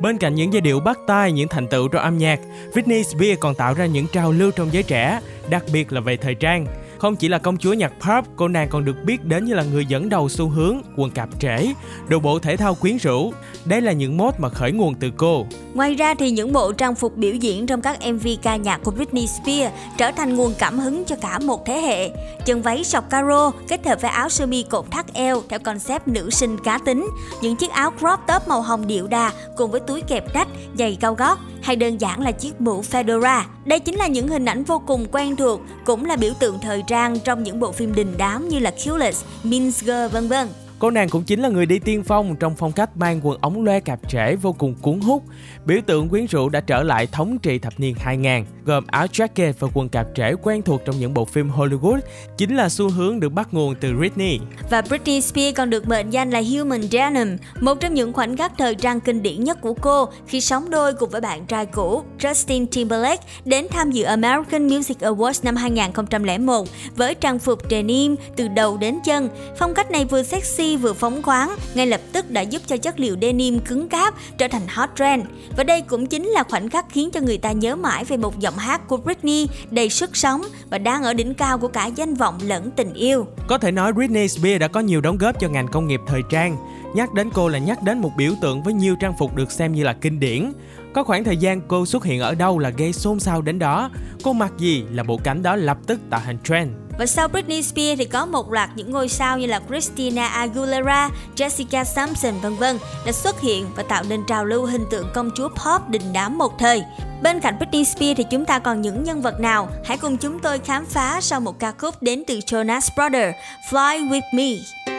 Bên 0.05 0.19
cạnh 0.19 0.35
những 0.35 0.53
giai 0.53 0.61
điệu 0.61 0.81
bắt 0.81 0.99
tai, 1.07 1.33
những 1.33 1.49
thành 1.49 1.69
tựu 1.69 1.89
trong 1.89 2.03
âm 2.03 2.19
nhạc, 2.19 2.41
Britney 2.73 3.05
Spears 3.05 3.41
còn 3.41 3.55
tạo 3.55 3.75
ra 3.75 3.87
những 3.87 4.07
trào 4.07 4.33
lưu 4.33 4.51
trong 4.51 4.69
giới 4.73 4.83
trẻ, 4.83 5.21
đặc 5.51 5.65
biệt 5.73 5.93
là 5.93 6.01
về 6.01 6.17
thời 6.17 6.35
trang. 6.35 6.67
Không 6.99 7.17
chỉ 7.17 7.29
là 7.29 7.39
công 7.39 7.57
chúa 7.57 7.73
nhạc 7.73 7.93
pop, 7.93 8.25
cô 8.37 8.49
nàng 8.49 8.69
còn 8.69 8.85
được 8.85 8.97
biết 9.05 9.25
đến 9.25 9.45
như 9.45 9.55
là 9.55 9.63
người 9.63 9.87
dẫn 9.87 10.09
đầu 10.09 10.29
xu 10.29 10.49
hướng 10.49 10.83
quần 10.97 11.11
cạp 11.11 11.29
trễ, 11.41 11.67
đồ 12.09 12.19
bộ 12.19 12.39
thể 12.39 12.57
thao 12.57 12.75
quyến 12.75 12.97
rũ. 12.97 13.33
Đây 13.65 13.81
là 13.81 13.93
những 13.93 14.17
mốt 14.17 14.35
mà 14.39 14.49
khởi 14.49 14.73
nguồn 14.73 14.95
từ 14.95 15.11
cô. 15.17 15.47
Ngoài 15.75 15.95
ra 15.95 16.15
thì 16.15 16.31
những 16.31 16.53
bộ 16.53 16.73
trang 16.73 16.95
phục 16.95 17.17
biểu 17.17 17.35
diễn 17.35 17.67
trong 17.67 17.81
các 17.81 17.99
MV 18.13 18.27
ca 18.43 18.57
nhạc 18.57 18.81
của 18.85 18.91
Britney 18.91 19.27
Spears 19.27 19.75
trở 19.97 20.11
thành 20.13 20.37
nguồn 20.37 20.55
cảm 20.59 20.79
hứng 20.79 21.05
cho 21.05 21.17
cả 21.17 21.39
một 21.39 21.67
thế 21.67 21.81
hệ. 21.81 22.11
Chân 22.45 22.63
váy 22.63 22.85
sọc 22.85 23.11
caro 23.11 23.51
kết 23.69 23.87
hợp 23.87 24.01
với 24.01 24.11
áo 24.11 24.29
sơ 24.29 24.47
mi 24.47 24.63
cột 24.63 24.91
thắt 24.91 25.15
eo 25.15 25.43
theo 25.49 25.59
concept 25.59 26.09
nữ 26.09 26.31
sinh 26.31 26.57
cá 26.65 26.79
tính, 26.79 27.09
những 27.43 27.57
chiếc 27.57 27.71
áo 27.71 27.91
crop 27.99 28.21
top 28.27 28.49
màu 28.49 28.63
hồng 28.63 28.87
điệu 28.87 29.07
đà 29.07 29.33
cùng 29.57 29.71
với 29.71 29.81
túi 29.81 30.01
kẹp 30.01 30.35
rách, 30.35 30.49
giày 30.79 30.97
cao 31.01 31.15
gót 31.15 31.39
hay 31.63 31.77
đơn 31.77 32.01
giản 32.01 32.21
là 32.23 32.31
chiếc 32.31 32.61
mũ 32.61 32.83
fedora. 32.91 33.43
Đây 33.65 33.81
chính 33.81 33.95
là 33.95 34.07
những 34.07 34.29
hình 34.29 34.45
ảnh 34.45 34.65
vô 34.65 34.83
cùng 34.87 35.07
quen 35.13 35.37
thuộc, 35.37 35.61
cũng 35.85 36.05
là 36.05 36.17
biểu 36.17 36.33
tượng 36.39 36.59
thời 36.63 36.83
trang 36.87 36.94
trong 37.25 37.43
những 37.43 37.61
bộ 37.61 37.73
phim 37.73 37.95
đình 37.95 38.15
đám 38.19 38.49
như 38.49 38.59
là 38.59 38.71
Clueless, 38.85 39.25
Mean 39.45 39.71
Girl 39.71 40.07
vân 40.13 40.29
vân. 40.29 40.49
Cô 40.79 40.91
nàng 40.91 41.09
cũng 41.09 41.25
chính 41.25 41.41
là 41.41 41.49
người 41.49 41.67
đi 41.67 41.79
tiên 41.79 42.03
phong 42.03 42.37
trong 42.37 42.55
phong 42.57 42.73
cách 42.73 42.97
mang 42.97 43.21
quần 43.23 43.39
ống 43.41 43.65
loe 43.65 43.81
cạp 43.81 44.09
trễ 44.09 44.37
vô 44.37 44.53
cùng 44.53 44.75
cuốn 44.83 45.01
hút. 45.01 45.23
Biểu 45.65 45.79
tượng 45.87 46.09
quyến 46.09 46.27
rũ 46.27 46.49
đã 46.49 46.61
trở 46.61 46.83
lại 46.83 47.07
thống 47.13 47.39
trị 47.39 47.59
thập 47.59 47.81
niên 47.81 47.95
2000, 47.99 48.45
gồm 48.65 48.85
áo 48.87 49.07
jacket 49.07 49.53
và 49.59 49.69
quần 49.75 49.89
cạp 49.89 50.07
trễ 50.15 50.35
quen 50.43 50.63
thuộc 50.63 50.81
trong 50.85 50.99
những 50.99 51.15
bộ 51.15 51.25
phim 51.25 51.51
Hollywood, 51.51 51.99
chính 52.37 52.57
là 52.57 52.69
xu 52.69 52.91
hướng 52.91 53.21
được 53.21 53.29
bắt 53.29 53.49
nguồn 53.55 53.75
từ 53.81 53.93
Britney. 53.99 54.39
Và 54.71 54.83
Britney 54.83 55.21
Spears 55.21 55.57
còn 55.57 55.71
được 55.71 55.89
mệnh 55.89 56.11
danh 56.11 56.31
là 56.31 56.43
Human 56.53 56.83
Denim, 56.83 57.37
một 57.61 57.81
trong 57.81 57.95
những 57.95 58.13
khoảnh 58.13 58.37
khắc 58.37 58.53
thời 58.59 58.75
trang 58.75 59.01
kinh 59.01 59.23
điển 59.23 59.45
nhất 59.45 59.61
của 59.61 59.75
cô 59.75 60.09
khi 60.27 60.41
sống 60.41 60.71
đôi 60.71 60.95
cùng 60.95 61.11
với 61.11 61.21
bạn 61.21 61.47
trai 61.47 61.67
cũ 61.67 62.03
Justin 62.19 62.67
Timberlake 62.67 63.23
đến 63.45 63.67
tham 63.71 63.91
dự 63.91 64.05
American 64.05 64.69
Music 64.69 64.99
Awards 64.99 65.41
năm 65.43 65.57
2001 65.57 66.69
với 66.97 67.15
trang 67.15 67.39
phục 67.39 67.59
denim 67.71 68.17
từ 68.37 68.49
đầu 68.49 68.77
đến 68.77 68.99
chân. 69.05 69.29
Phong 69.59 69.75
cách 69.75 69.91
này 69.91 70.05
vừa 70.05 70.23
sexy 70.23 70.77
vừa 70.77 70.93
phóng 70.93 71.23
khoáng, 71.23 71.57
ngay 71.75 71.87
lập 71.87 72.01
tức 72.13 72.31
đã 72.31 72.41
giúp 72.41 72.63
cho 72.67 72.77
chất 72.77 73.01
liệu 73.01 73.17
denim 73.23 73.61
cứng 73.61 73.89
cáp 73.89 74.15
trở 74.39 74.49
thành 74.49 74.63
hot 74.69 74.91
trend. 74.99 75.25
Và 75.57 75.65
đây 75.65 75.81
cũng 75.81 76.07
chính 76.07 76.27
là 76.27 76.43
khoảnh 76.43 76.71
khắc 76.71 76.87
khiến 76.91 77.11
cho 77.11 77.21
người 77.21 77.39
ta 77.39 77.53
nhớ 77.53 77.77
mãi 77.77 78.05
về 78.05 78.17
một 78.17 78.39
giọng 78.39 78.54
hát 78.57 78.89
của 78.89 78.97
Britney 78.97 79.49
đầy 79.71 79.89
sức 79.89 80.17
sống 80.17 80.43
và 80.71 80.79
đang 80.79 81.03
ở 81.03 81.15
đỉnh 81.15 81.35
cao 81.35 81.59
của 81.59 81.69
cả 81.69 81.87
danh 81.87 82.15
vọng 82.15 82.39
lẫn 82.43 82.71
tình 82.71 82.95
yêu. 82.95 83.27
Có 83.47 83.59
thể 83.59 83.71
nói 83.71 83.93
Britney 83.93 84.29
Spears 84.29 84.61
đã 84.61 84.69
có 84.69 84.81
nhiều 84.81 85.01
đóng 85.01 85.19
góp 85.19 85.41
cho 85.41 85.49
ngành 85.49 85.69
công 85.69 85.87
nghiệp 85.87 86.01
thời 86.07 86.23
trang. 86.31 86.57
Nhắc 86.95 87.13
đến 87.13 87.31
cô 87.35 87.49
là 87.49 87.59
nhắc 87.59 87.83
đến 87.83 87.99
một 87.99 88.11
biểu 88.17 88.33
tượng 88.41 88.63
với 88.63 88.75
nhiều 88.75 88.97
trang 89.01 89.15
phục 89.19 89.37
được 89.37 89.53
xem 89.53 89.73
như 89.73 89.85
là 89.85 89.93
kinh 89.93 90.21
điển. 90.21 90.53
Có 90.95 91.05
khoảng 91.05 91.25
thời 91.25 91.37
gian 91.37 91.61
cô 91.69 91.87
xuất 91.87 92.05
hiện 92.05 92.21
ở 92.21 92.35
đâu 92.35 92.59
là 92.59 92.71
gây 92.71 92.93
xôn 92.93 93.21
xao 93.21 93.43
đến 93.43 93.59
đó. 93.59 93.91
Cô 94.23 94.33
mặc 94.33 94.53
gì 94.59 94.85
là 94.91 95.03
bộ 95.03 95.21
cánh 95.25 95.43
đó 95.43 95.57
lập 95.57 95.79
tức 95.87 96.01
tạo 96.11 96.21
thành 96.25 96.39
trend. 96.45 96.71
Và 96.99 97.07
sau 97.07 97.29
Britney 97.29 97.63
Spears 97.63 97.99
thì 97.99 98.05
có 98.05 98.27
một 98.27 98.53
loạt 98.53 98.71
những 98.77 98.91
ngôi 98.91 99.09
sao 99.09 99.39
như 99.39 99.47
là 99.47 99.61
Christina 99.69 100.27
Aguilera, 100.27 101.11
Jessica 101.37 101.85
Simpson 101.85 102.35
vân 102.43 102.57
vân 102.57 102.79
đã 103.07 103.13
xuất 103.13 103.41
hiện 103.41 103.67
và 103.77 103.83
tạo 103.83 104.03
nên 104.09 104.21
trào 104.29 104.45
lưu 104.45 104.67
hình 104.67 104.85
tượng 104.91 105.07
công 105.15 105.31
chúa 105.37 105.49
pop 105.49 105.89
đình 105.89 106.13
đám 106.13 106.39
một 106.39 106.59
thời. 106.59 106.83
Bên 107.23 107.41
cạnh 107.41 107.59
Britney 107.59 107.85
Spears 107.85 108.19
thì 108.19 108.25
chúng 108.31 108.45
ta 108.45 108.59
còn 108.59 108.81
những 108.81 109.05
nhân 109.05 109.23
vật 109.23 109.41
nào? 109.41 109.69
Hãy 109.85 109.97
cùng 109.97 110.17
chúng 110.17 110.39
tôi 110.39 110.59
khám 110.59 110.87
phá 110.87 111.21
sau 111.21 111.41
một 111.41 111.59
ca 111.59 111.73
khúc 111.79 112.03
đến 112.03 112.23
từ 112.27 112.39
Jonas 112.39 112.89
Brothers, 112.97 113.37
Fly 113.71 114.09
With 114.09 114.23
Me. 114.35 114.94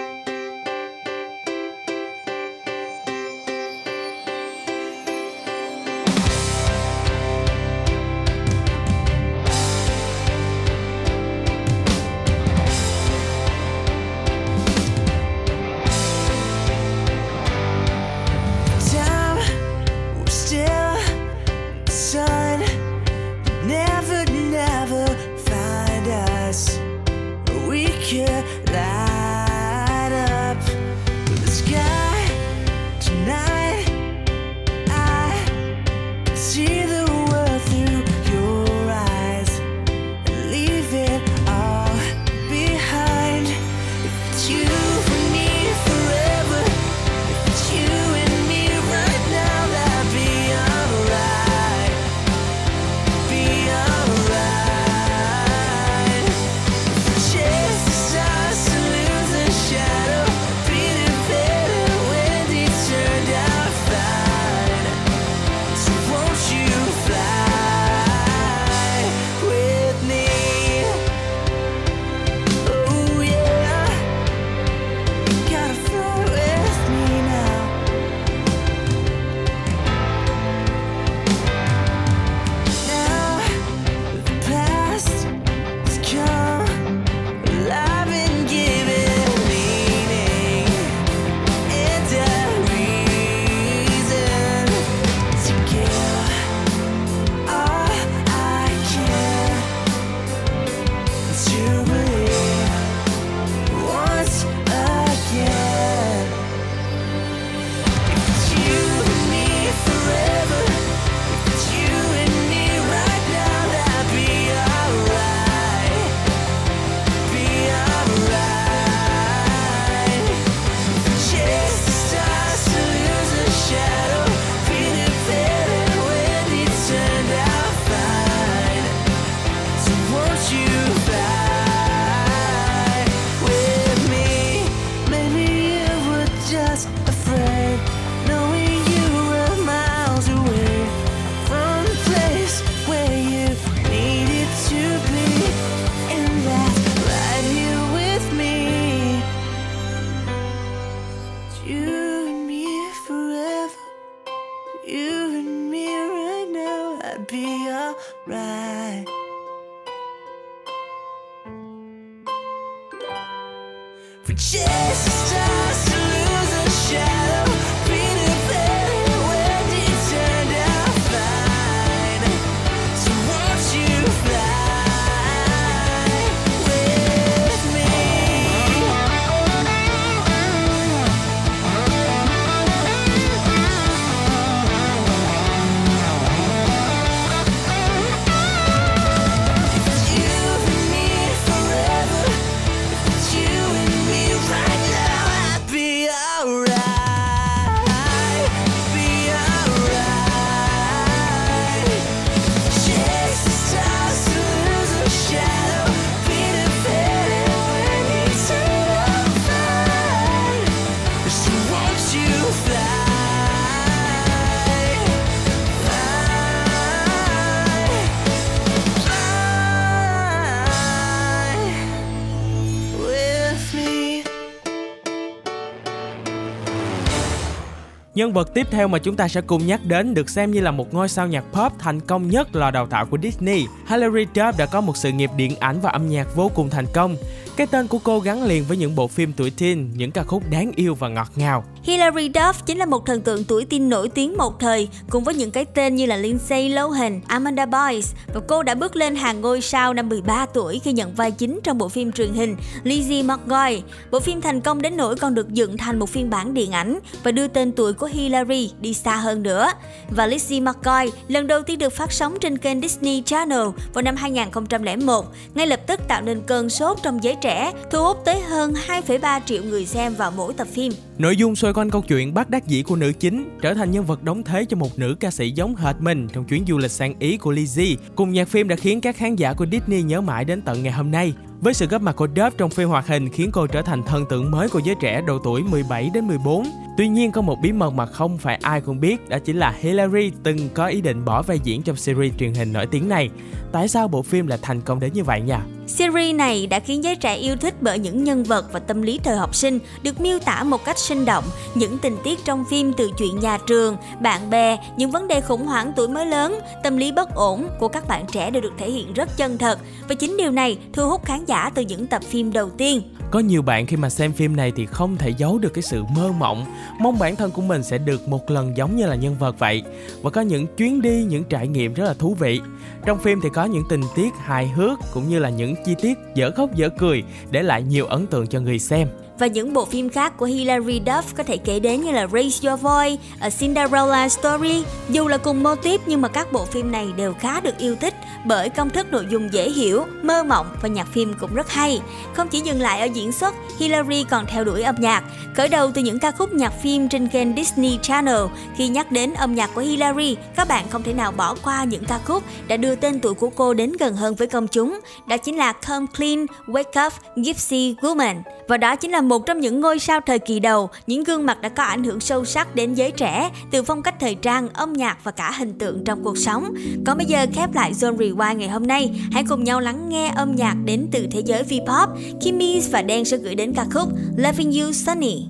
Nhân 228.16 228.34
vật 228.34 228.54
tiếp 228.54 228.68
theo 228.72 228.88
mà 228.88 229.00
chúng 229.00 229.16
ta 229.16 229.28
sẽ 229.28 229.42
cùng 229.42 229.68
nhắc 229.68 229.82
đến 229.84 230.14
được 230.14 230.30
xem 230.30 230.52
như 230.52 230.62
là 230.62 230.72
một 230.72 230.94
ngôi 230.94 231.10
sao 231.10 231.28
nhạc 231.28 231.44
pop 231.54 231.74
thành 231.80 232.00
công 232.00 232.30
nhất 232.30 232.56
lò 232.56 232.72
đào 232.72 232.88
tạo 232.88 233.06
của 233.06 233.18
Disney. 233.24 233.66
Hilary 233.90 234.26
Duff 234.34 234.54
đã 234.58 234.66
có 234.66 234.82
một 234.82 234.98
sự 234.98 235.12
nghiệp 235.12 235.30
điện 235.38 235.56
ảnh 235.60 235.80
và 235.82 235.90
âm 235.90 236.10
nhạc 236.10 236.36
vô 236.36 236.52
cùng 236.56 236.70
thành 236.70 236.86
công. 236.94 237.16
Cái 237.58 237.68
tên 237.68 237.88
của 237.88 238.00
cô 238.04 238.20
gắn 238.20 238.44
liền 238.44 238.64
với 238.68 238.78
những 238.78 238.96
bộ 238.96 239.08
phim 239.08 239.34
tuổi 239.34 239.52
teen, 239.60 239.90
những 239.96 240.12
ca 240.12 240.24
khúc 240.24 240.44
đáng 240.52 240.72
yêu 240.76 240.96
và 240.96 241.10
ngọt 241.10 241.32
ngào. 241.36 241.64
Hilary 241.84 242.30
Duff 242.30 242.54
chính 242.66 242.78
là 242.78 242.86
một 242.86 243.06
thần 243.06 243.22
tượng 243.22 243.44
tuổi 243.44 243.66
teen 243.66 243.90
nổi 243.90 244.10
tiếng 244.10 244.38
một 244.38 244.60
thời, 244.60 244.88
cùng 245.10 245.24
với 245.24 245.36
những 245.36 245.52
cái 245.52 245.66
tên 245.66 245.96
như 245.96 246.06
là 246.06 246.16
Lindsay 246.16 246.70
Lohan, 246.70 247.22
Amanda 247.28 247.66
Bynes 247.66 248.14
và 248.34 248.42
cô 248.48 248.64
đã 248.64 248.76
bước 248.76 248.96
lên 248.96 249.16
hàng 249.16 249.42
ngôi 249.42 249.62
sao 249.62 249.94
năm 249.94 250.10
13 250.10 250.46
tuổi 250.54 250.80
khi 250.84 250.94
nhận 250.94 251.16
vai 251.16 251.32
chính 251.32 251.60
trong 251.64 251.78
bộ 251.78 251.90
phim 251.90 252.12
truyền 252.12 252.34
hình 252.34 252.56
Lizzie 252.84 253.26
McGuire. 253.26 253.82
Bộ 254.12 254.20
phim 254.20 254.42
thành 254.42 254.62
công 254.62 254.82
đến 254.82 254.98
nỗi 254.98 255.16
còn 255.16 255.36
được 255.36 255.50
dựng 255.50 255.78
thành 255.78 256.00
một 256.00 256.10
phiên 256.10 256.30
bản 256.30 256.54
điện 256.54 256.72
ảnh 256.72 257.00
và 257.24 257.32
đưa 257.32 257.48
tên 257.48 257.72
tuổi 257.72 257.94
của 257.94 258.08
Hilary 258.08 258.72
đi 258.82 258.94
xa 258.94 259.16
hơn 259.16 259.44
nữa. 259.44 259.72
Và 260.10 260.28
Lizzie 260.28 260.64
McGuire 260.64 261.18
lần 261.28 261.48
đầu 261.48 261.62
tiên 261.62 261.80
được 261.80 261.94
phát 261.94 262.12
sóng 262.12 262.38
trên 262.42 262.58
kênh 262.58 262.82
Disney 262.82 263.24
Channel 263.26 263.68
vào 263.94 264.02
năm 264.02 264.16
2001, 264.16 265.26
ngay 265.56 265.68
lập 265.68 265.80
tức 265.88 266.00
tạo 266.08 266.22
nên 266.22 266.42
cơn 266.42 266.70
sốt 266.70 266.98
trong 267.04 267.24
giới 267.24 267.36
trẻ, 267.46 267.72
thu 267.92 268.04
hút 268.04 268.18
tới 268.26 268.40
hơn 268.40 268.74
2,3 268.88 269.42
triệu 269.46 269.64
người 269.64 269.86
xem 269.86 270.16
vào 270.16 270.32
mỗi 270.32 270.54
tập 270.54 270.68
phim. 270.72 270.92
Nội 271.18 271.36
dung 271.36 271.56
xoay 271.56 271.74
quanh 271.74 271.90
câu 271.90 272.02
chuyện 272.02 272.34
bắt 272.34 272.50
đắc 272.50 272.68
dĩ 272.68 272.84
của 272.84 272.96
nữ 272.96 273.12
chính 273.20 273.58
trở 273.62 273.74
thành 273.74 273.92
nhân 273.92 274.06
vật 274.06 274.24
đóng 274.24 274.44
thế 274.44 274.66
cho 274.66 274.78
một 274.78 275.00
nữ 275.00 275.16
ca 275.20 275.32
sĩ 275.32 275.52
giống 275.52 275.76
hệt 275.76 275.96
mình 276.00 276.28
trong 276.34 276.46
chuyến 276.46 276.66
du 276.68 276.78
lịch 276.78 276.92
sang 276.92 277.14
Ý 277.20 277.38
của 277.38 277.54
Lizzie. 277.54 277.96
Cùng 278.16 278.32
nhạc 278.32 278.48
phim 278.48 278.68
đã 278.68 278.76
khiến 278.76 279.02
các 279.02 279.16
khán 279.16 279.36
giả 279.36 279.54
của 279.54 279.66
Disney 279.72 280.02
nhớ 280.02 280.22
mãi 280.22 280.46
đến 280.46 280.62
tận 280.62 280.84
ngày 280.84 280.92
hôm 280.92 281.12
nay. 281.12 281.34
Với 281.62 281.74
sự 281.74 281.88
góp 281.88 282.02
mặt 282.02 282.16
của 282.16 282.28
Dove 282.28 282.50
trong 282.58 282.70
phim 282.70 282.90
hoạt 282.90 283.08
hình 283.08 283.30
khiến 283.30 283.50
cô 283.54 283.68
trở 283.68 283.82
thành 283.82 284.04
thần 284.04 284.26
tượng 284.30 284.52
mới 284.52 284.70
của 284.70 284.80
giới 284.80 284.96
trẻ 285.02 285.22
độ 285.28 285.40
tuổi 285.44 285.64
17 285.64 286.10
đến 286.14 286.28
14. 286.28 286.66
Tuy 286.98 287.08
nhiên 287.08 287.32
có 287.32 287.42
một 287.42 287.58
bí 287.62 287.72
mật 287.72 287.94
mà 287.94 288.06
không 288.06 288.38
phải 288.38 288.60
ai 288.62 288.82
cũng 288.82 289.00
biết, 289.00 289.30
đó 289.30 289.38
chính 289.40 289.58
là 289.58 289.74
Hillary 289.80 290.32
từng 290.44 290.70
có 290.74 290.88
ý 290.88 291.02
định 291.02 291.26
bỏ 291.26 291.42
vai 291.42 291.60
diễn 291.64 291.84
trong 291.84 291.96
series 291.96 292.34
truyền 292.40 292.54
hình 292.54 292.74
nổi 292.74 292.86
tiếng 292.86 293.10
này. 293.10 293.30
Tại 293.72 293.88
sao 293.88 294.08
bộ 294.08 294.22
phim 294.22 294.48
lại 294.48 294.60
thành 294.62 294.82
công 294.82 295.00
đến 295.00 295.14
như 295.14 295.24
vậy 295.24 295.42
nhỉ? 295.42 295.54
Series 295.88 296.36
này 296.36 296.68
đã 296.68 296.80
khiến 296.80 297.04
giới 297.04 297.16
trẻ 297.16 297.36
yêu 297.36 297.56
thích 297.56 297.74
bởi 297.82 298.00
những 298.00 298.24
nhân 298.24 298.44
vật 298.44 298.66
và 298.72 298.80
tâm 298.80 299.02
lý 299.02 299.20
thời 299.24 299.38
học 299.38 299.56
sinh 299.56 299.80
được 300.04 300.22
miêu 300.22 300.40
tả 300.40 300.64
một 300.64 300.86
cách 300.86 300.98
sinh 301.06 301.26
động. 301.26 301.44
Những 301.76 301.98
tình 301.98 302.18
tiết 302.24 302.40
trong 302.46 302.66
phim 302.70 302.94
từ 302.94 303.12
chuyện 303.18 303.40
nhà 303.40 303.58
trường, 303.68 303.98
bạn 304.20 304.50
bè, 304.50 304.78
những 304.98 305.12
vấn 305.12 305.28
đề 305.28 305.42
khủng 305.42 305.66
hoảng 305.66 305.94
tuổi 305.96 306.08
mới 306.08 306.26
lớn, 306.26 306.60
tâm 306.84 306.98
lý 306.98 307.12
bất 307.12 307.36
ổn 307.36 307.68
của 307.80 307.88
các 307.88 308.08
bạn 308.08 308.26
trẻ 308.32 308.52
đều 308.52 308.62
được 308.62 308.74
thể 308.78 308.92
hiện 308.92 309.14
rất 309.14 309.38
chân 309.38 309.58
thật. 309.58 309.80
Và 310.10 310.16
chính 310.16 310.38
điều 310.38 310.52
này 310.52 310.78
thu 310.94 311.10
hút 311.10 311.26
khán 311.26 311.46
giả 311.46 311.72
từ 311.76 311.82
những 311.82 312.08
tập 312.08 312.22
phim 312.24 312.54
đầu 312.54 312.70
tiên. 312.70 313.02
Có 313.32 313.40
nhiều 313.40 313.62
bạn 313.62 313.86
khi 313.86 313.98
mà 313.98 314.10
xem 314.10 314.34
phim 314.34 314.56
này 314.56 314.72
thì 314.76 314.86
không 314.86 315.18
thể 315.18 315.34
giấu 315.38 315.58
được 315.58 315.74
cái 315.74 315.82
sự 315.82 316.04
mơ 316.16 316.32
mộng, 316.32 316.66
mong 317.00 317.20
bản 317.20 317.36
thân 317.36 317.52
của 317.52 317.62
mình 317.62 317.84
sẽ 317.84 317.98
được 317.98 318.28
một 318.28 318.52
lần 318.52 318.78
giống 318.78 318.96
như 318.96 319.06
là 319.06 319.16
nhân 319.16 319.36
vật 319.40 319.60
vậy 319.60 319.84
và 320.22 320.30
có 320.30 320.42
những 320.42 320.68
chuyến 320.78 321.02
đi, 321.02 321.24
những 321.24 321.44
trải 321.44 321.68
nghiệm 321.68 321.94
rất 321.94 322.04
là 322.04 322.14
thú 322.14 322.36
vị. 322.40 322.62
Trong 323.06 323.20
phim 323.20 323.40
thì 323.44 323.50
có 323.54 323.66
những 323.66 323.84
tình 323.90 324.02
tiết 324.16 324.34
hài 324.44 324.68
hước 324.68 325.00
cũng 325.14 325.30
như 325.30 325.40
là 325.40 325.50
những 325.50 325.76
chi 325.86 325.96
tiết 326.02 326.18
dở 326.36 326.52
khóc 326.52 326.76
dở 326.76 326.90
cười 326.98 327.24
để 327.52 327.64
lại 327.64 327.84
nhiều 327.84 328.06
ấn 328.06 328.28
tượng 328.28 328.48
cho 328.48 328.60
người 328.60 328.80
xem. 328.80 329.08
Và 329.40 329.48
những 329.48 329.74
bộ 329.74 329.86
phim 329.86 330.10
khác 330.10 330.38
của 330.38 330.46
Hilary 330.46 331.02
Duff 331.06 331.24
có 331.38 331.44
thể 331.44 331.58
kể 331.58 331.80
đến 331.80 332.02
như 332.02 332.12
là 332.12 332.28
Raise 332.28 332.70
Your 332.70 332.82
Voice, 332.82 333.24
A 333.40 333.50
Cinderella 333.50 334.30
Story. 334.30 334.84
Dù 335.10 335.28
là 335.28 335.38
cùng 335.38 335.64
mô 335.64 335.76
típ 335.76 336.02
nhưng 336.06 336.22
mà 336.22 336.28
các 336.28 336.52
bộ 336.52 336.66
phim 336.66 336.92
này 336.92 337.08
đều 337.18 337.34
khá 337.34 337.60
được 337.60 337.78
yêu 337.78 337.96
thích 337.96 338.14
bởi 338.46 338.70
công 338.70 338.90
thức 338.90 339.12
nội 339.12 339.26
dung 339.30 339.54
dễ 339.54 339.70
hiểu, 339.70 340.06
mơ 340.24 340.44
mộng 340.44 340.76
và 340.82 340.90
nhạc 340.90 341.08
phim 341.08 341.34
cũng 341.40 341.54
rất 341.54 341.70
hay. 341.70 342.02
Không 342.34 342.48
chỉ 342.48 342.60
dừng 342.60 342.82
lại 342.82 343.00
ở 343.00 343.06
diễn 343.06 343.32
xuất, 343.32 343.56
Hilary 343.80 344.26
còn 344.30 344.46
theo 344.46 344.64
đuổi 344.64 344.82
âm 344.82 344.96
nhạc. 345.00 345.24
Khởi 345.56 345.68
đầu 345.68 345.92
từ 345.92 346.02
những 346.02 346.20
ca 346.20 346.32
khúc 346.32 346.54
nhạc 346.54 346.82
phim 346.82 347.10
trên 347.10 347.28
kênh 347.28 347.56
Disney 347.56 348.00
Channel. 348.02 348.42
Khi 348.76 348.88
nhắc 348.88 349.12
đến 349.12 349.34
âm 349.34 349.56
nhạc 349.56 349.70
của 349.74 349.82
Hilary, 349.82 350.36
các 350.56 350.68
bạn 350.68 350.86
không 350.90 351.04
thể 351.04 351.14
nào 351.14 351.32
bỏ 351.32 351.56
qua 351.64 351.84
những 351.84 352.06
ca 352.06 352.20
khúc 352.26 352.44
đã 352.68 352.78
đưa 352.78 352.96
tên 352.96 353.20
tuổi 353.20 353.34
của 353.34 353.50
cô 353.50 353.74
đến 353.74 353.92
gần 354.00 354.16
hơn 354.16 354.36
với 354.36 354.48
công 354.48 354.68
chúng. 354.68 355.00
Đó 355.28 355.38
chính 355.38 355.58
là 355.58 355.72
Come 355.72 356.06
Clean, 356.18 356.46
Wake 356.68 357.08
Up, 357.08 357.14
Gypsy 357.36 357.96
Woman. 358.02 358.42
Và 358.68 358.78
đó 358.78 358.96
chính 358.96 359.12
là 359.12 359.22
một 359.28 359.46
trong 359.46 359.60
những 359.60 359.82
ngôi 359.82 360.00
sao 360.00 360.20
thời 360.26 360.40
kỳ 360.40 360.60
đầu, 360.60 360.90
những 361.08 361.24
gương 361.24 361.46
mặt 361.46 361.62
đã 361.62 361.70
có 361.70 361.84
ảnh 361.84 362.04
hưởng 362.04 362.20
sâu 362.20 362.46
sắc 362.46 362.76
đến 362.76 362.94
giới 362.94 363.12
trẻ 363.12 363.50
từ 363.72 363.84
phong 363.84 364.04
cách 364.04 364.16
thời 364.20 364.36
trang, 364.36 364.70
âm 364.74 364.94
nhạc 364.94 365.18
và 365.24 365.32
cả 365.32 365.52
hình 365.52 365.74
tượng 365.74 366.04
trong 366.06 366.24
cuộc 366.24 366.38
sống. 366.38 366.74
Còn 367.06 367.18
bây 367.18 367.26
giờ 367.26 367.46
khép 367.54 367.74
lại 367.74 367.94
Zone 367.94 368.18
Rewind 368.18 368.56
ngày 368.56 368.70
hôm 368.70 368.88
nay, 368.88 369.22
hãy 369.32 369.44
cùng 369.50 369.64
nhau 369.64 369.80
lắng 369.80 370.10
nghe 370.10 370.32
âm 370.36 370.56
nhạc 370.56 370.76
đến 370.86 371.08
từ 371.12 371.28
thế 371.32 371.42
giới 371.46 371.64
V-pop. 371.64 372.08
Kimmy 372.42 372.82
và 372.92 373.02
Đen 373.02 373.26
sẽ 373.26 373.38
gửi 373.38 373.56
đến 373.56 373.74
ca 373.74 373.86
khúc 373.94 374.10
Loving 374.38 374.72
You 374.82 374.92
Sunny. 374.92 375.46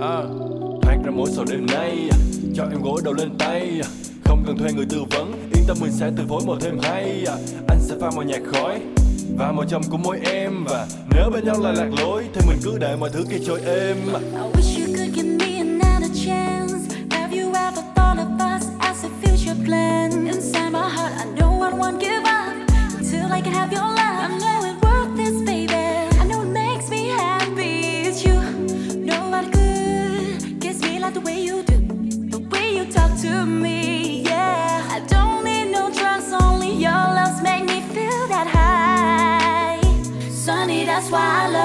à, 0.00 0.22
thoát 0.82 0.96
ra 1.04 1.10
mỗi 1.10 1.30
sầu 1.30 1.44
đêm 1.50 1.66
nay 1.66 2.08
cho 2.54 2.64
em 2.70 2.82
gối 2.82 3.00
đầu 3.04 3.14
lên 3.14 3.28
tay 3.38 3.80
không 4.24 4.42
cần 4.46 4.58
thuê 4.58 4.72
người 4.72 4.86
tư 4.90 5.04
vấn 5.10 5.32
yên 5.54 5.64
tâm 5.68 5.76
mình 5.80 5.90
sẽ 5.92 6.10
từ 6.16 6.22
phối 6.28 6.42
màu 6.46 6.56
thêm 6.60 6.78
hay 6.82 7.24
anh 7.68 7.78
sẽ 7.80 7.94
pha 8.00 8.10
màu 8.16 8.22
nhạc 8.22 8.40
khói 8.52 8.80
và 9.40 9.52
màu 9.52 9.64
trầm 9.64 9.82
của 9.90 9.96
môi 9.96 10.20
em 10.24 10.64
và 10.64 10.86
nếu 11.14 11.30
bên 11.30 11.44
nhau 11.44 11.56
là 11.60 11.72
lạc 11.72 11.88
lối. 11.98 12.28
Thì 12.34 12.40
mình 12.48 12.58
cứ 12.64 12.78
để 12.78 12.96
mọi 12.96 13.10
thứ 13.12 13.24
kia 13.30 13.38
trôi 13.46 13.60
êm. 13.66 13.96
Inside 20.26 20.70
my 20.70 20.78
heart, 20.78 21.12
I 21.18 21.40
don't 21.40 21.58
want 21.58 21.80
one 21.80 21.94
give 22.00 22.22
up 22.22 22.52
until 22.94 23.32
I 23.32 23.40
can 23.40 23.52
have 23.52 23.72
your 23.72 23.84
love. 23.84 24.20
I 24.20 24.28
know 24.38 24.64
it 24.64 24.74
worth 24.82 25.16
this, 25.16 25.49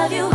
love 0.06 0.14
you. 0.14 0.20
Only 0.20 0.32
you 0.32 0.35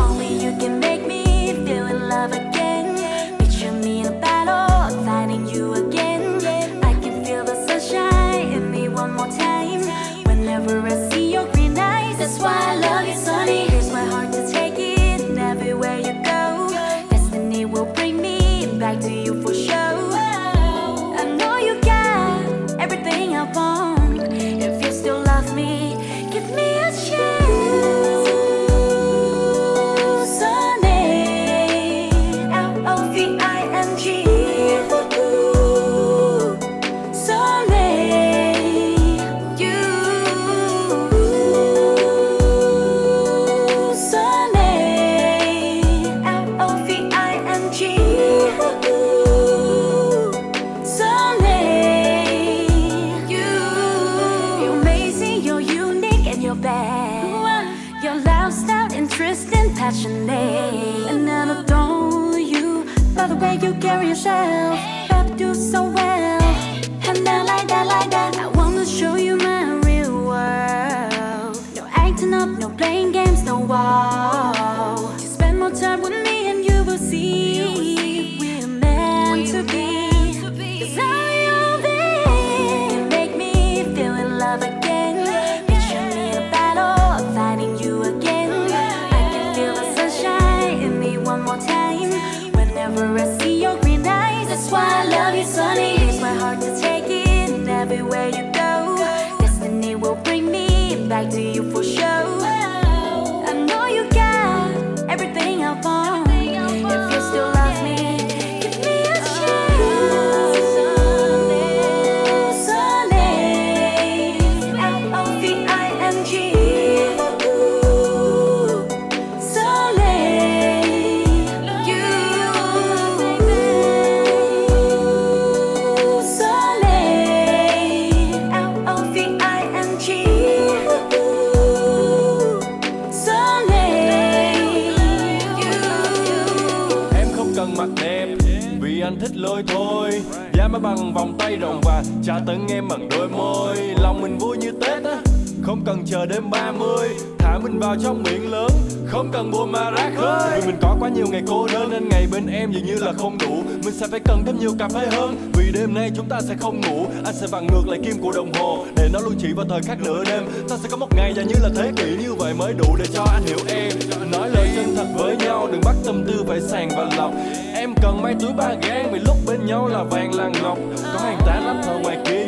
chờ 146.10 146.26
đêm 146.26 146.50
30 146.50 147.08
Thả 147.38 147.58
mình 147.58 147.78
vào 147.78 147.96
trong 148.02 148.22
miệng 148.22 148.50
lớn, 148.50 148.70
Không 149.06 149.30
cần 149.32 149.50
buồn 149.50 149.72
mà 149.72 149.90
rác 149.90 150.12
hơi 150.16 150.60
Vì 150.60 150.66
mình 150.66 150.76
có 150.82 150.96
quá 151.00 151.08
nhiều 151.08 151.26
ngày 151.30 151.42
cô 151.46 151.66
đơn 151.72 151.90
Nên 151.90 152.08
ngày 152.08 152.26
bên 152.32 152.46
em 152.46 152.72
dường 152.72 152.84
như 152.84 152.94
là 152.94 153.12
không 153.12 153.38
đủ. 153.38 153.62
Mình 153.84 153.94
sẽ 153.94 154.06
phải 154.10 154.20
cần 154.24 154.42
thêm 154.46 154.58
nhiều 154.58 154.70
cà 154.78 154.88
phê 154.88 155.06
hơn, 155.10 155.50
Vì 155.54 155.72
đêm 155.72 155.94
nay 155.94 156.10
chúng 156.16 156.28
ta 156.28 156.40
sẽ 156.40 156.54
không 156.60 156.80
ngủ. 156.80 157.06
Anh 157.24 157.34
sẽ 157.34 157.46
vặn 157.46 157.66
ngược 157.66 157.88
lại 157.88 157.98
kim 158.04 158.22
của 158.22 158.32
đồng 158.32 158.52
hồ, 158.52 158.84
Để 158.96 159.08
nó 159.12 159.20
luôn 159.20 159.34
chỉ 159.38 159.52
vào 159.52 159.66
thời 159.68 159.82
khắc 159.82 160.02
nửa 160.02 160.24
đêm. 160.24 160.42
Ta 160.68 160.76
sẽ 160.82 160.88
có 160.90 160.96
một 160.96 161.16
ngày 161.16 161.32
dài 161.36 161.44
như 161.44 161.54
là 161.62 161.68
thế 161.76 161.92
kỷ 161.96 162.16
Như 162.22 162.34
vậy 162.34 162.54
mới 162.54 162.72
đủ 162.72 162.96
để 162.98 163.04
cho 163.14 163.24
anh 163.32 163.42
hiểu 163.42 163.58
em. 163.68 163.92
Nói 164.32 164.50
lời 164.50 164.68
chân 164.76 164.94
thật 164.96 165.06
với 165.16 165.36
nhau, 165.36 165.68
Đừng 165.72 165.80
bắt 165.84 165.94
tâm 166.06 166.24
tư 166.26 166.44
phải 166.48 166.60
sàng 166.60 166.88
và 166.96 167.10
lọc. 167.16 167.32
Em 167.74 167.94
cần 168.02 168.22
mấy 168.22 168.34
túi 168.40 168.52
ba 168.52 168.74
gan 168.82 169.12
Vì 169.12 169.18
lúc 169.18 169.36
bên 169.46 169.66
nhau 169.66 169.88
là 169.88 170.02
vàng 170.02 170.34
là 170.34 170.50
ngọc 170.62 170.78
Có 171.02 171.20
hàng 171.20 171.38
tá 171.46 171.60
lắm 171.60 171.80
thờ 171.84 171.98
ngoài 172.02 172.18
kia 172.26 172.39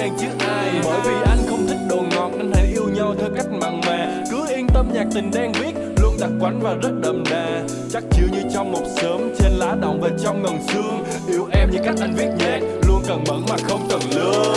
đen 0.00 0.12
chứ 0.20 0.26
ai. 0.38 0.70
Bởi 0.84 1.00
vì 1.04 1.14
anh 1.26 1.38
không 1.48 1.66
thích 1.68 1.78
đồ 1.88 1.96
ngọt 2.10 2.30
Nên 2.38 2.52
hãy 2.54 2.66
yêu 2.66 2.88
nhau 2.94 3.14
theo 3.18 3.28
cách 3.36 3.46
mặn 3.60 3.80
mà. 3.86 4.24
Cứ 4.30 4.46
yên 4.48 4.66
tâm 4.74 4.90
nhạc 4.92 5.06
tình 5.14 5.30
đang 5.34 5.52
viết 5.52 5.74
Luôn 6.02 6.16
đặc 6.20 6.30
quánh 6.40 6.60
và 6.60 6.74
rất 6.74 6.92
đậm 7.02 7.24
đà. 7.30 7.62
Chắc 7.90 8.02
chiều 8.10 8.26
như 8.32 8.42
trong 8.54 8.72
một 8.72 8.84
sớm 8.96 9.20
Trên 9.38 9.52
lá 9.52 9.76
đồng 9.80 10.00
và 10.00 10.08
trong 10.22 10.42
ngần 10.42 10.58
xương. 10.68 11.04
Yêu 11.28 11.48
em 11.52 11.70
như 11.70 11.78
cách 11.84 11.96
anh 12.00 12.14
viết 12.16 12.28
nhạc, 12.38 12.60
Luôn 12.88 13.02
cần 13.08 13.24
mẫn 13.28 13.40
mà 13.48 13.56
không 13.68 13.88
cần 13.90 14.00
lương. 14.14 14.54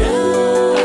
Yeah. 0.00 0.83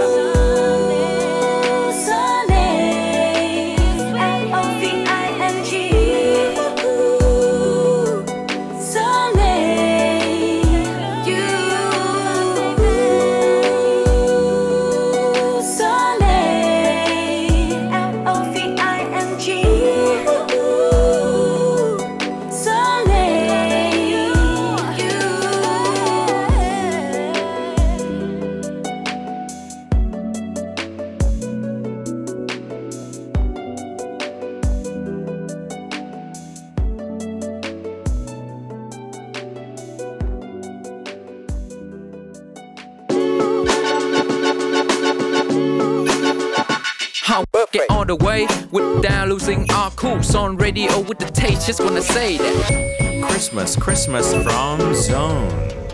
Radio 50.70 51.00
with 51.00 51.18
the 51.18 51.26
taste, 51.26 51.66
just 51.66 51.84
wanna 51.84 52.00
say 52.02 52.38
that. 52.38 53.24
Christmas, 53.28 53.76
Christmas 53.76 54.32
from 54.36 54.94
Zone. 54.94 55.89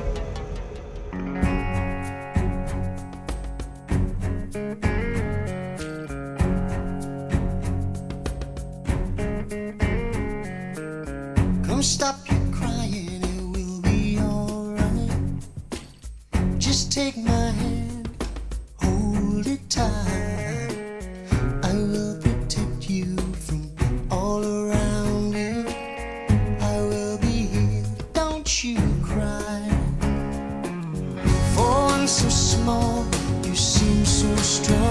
So 32.08 32.30
small, 32.30 33.06
you 33.44 33.56
seem 33.56 34.06
so 34.06 34.36
strong. 34.36 34.85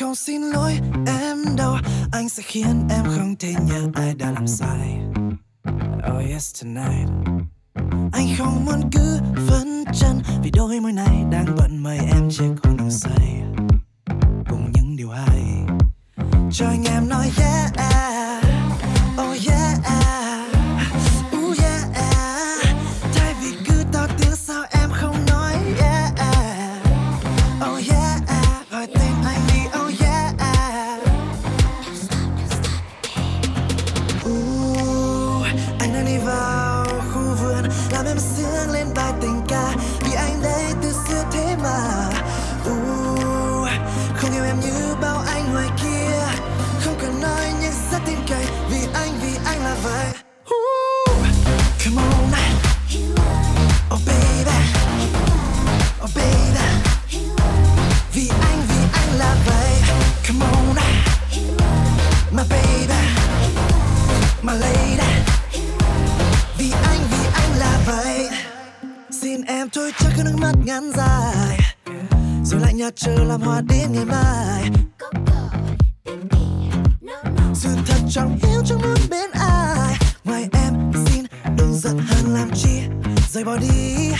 Không 0.00 0.14
xin 0.14 0.42
lỗi 0.42 0.72
em 1.06 1.56
đâu. 1.56 1.76
Anh 2.12 2.28
sẽ 2.28 2.42
khiến 2.46 2.88
em 2.90 3.04
không 3.04 3.36
thể 3.38 3.54
nhớ 3.66 3.90
ai 3.94 4.14
đã 4.14 4.30
làm 4.30 4.46
sai. 4.46 5.00
Oh 6.16 6.30
yes, 6.30 6.62
tonight. 6.62 7.08
Anh 8.12 8.26
không 8.38 8.64
muốn 8.64 8.90
cứ 8.92 9.20
phân 9.48 9.84
chân 10.00 10.22
Vì 10.42 10.50
đôi 10.50 10.80
môi 10.80 10.92
này 10.92 11.24
đang 11.30 11.46
bận 11.56 11.82
mời 11.82 11.98
em 11.98 12.28
chưa 12.30 12.54
có 12.62 12.70
nồng 12.78 12.90
say. 12.90 13.42
Cùng 14.50 14.72
những 14.74 14.96
điều 14.96 15.08
hay. 15.08 15.42
Cho 16.52 16.66
anh 16.66 16.84
em 16.84 17.08
nói 17.08 17.30
yeah. 17.38 18.15
Rồi 72.50 72.60
lại 72.60 72.74
nhà 72.74 72.90
chờ 72.96 73.24
làm 73.24 73.40
hoa 73.40 73.60
đến 73.60 73.92
ngày 73.92 74.04
mai. 74.04 74.70
Sự 77.54 77.68
thật 77.86 78.00
chẳng 78.10 78.38
hiểu 78.42 78.62
chẳng 78.66 78.78
muốn 78.82 78.98
bên 79.10 79.30
ai. 79.30 79.96
Ngoài 80.24 80.48
em 80.52 80.92
xin 81.06 81.24
đừng 81.58 81.74
giận 81.74 81.98
hơn 81.98 82.34
làm 82.34 82.50
chi. 82.54 82.80
Rời 83.32 83.44
bỏ 83.44 83.56
đi 83.56 84.12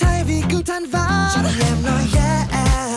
Thay 0.00 0.24
vì 0.24 0.42
cứ 0.50 0.62
than 0.62 0.86
vãn. 0.86 1.28
Chỉ 1.34 1.64
em 1.64 1.76
nói 1.86 2.02
yeah 2.14 2.93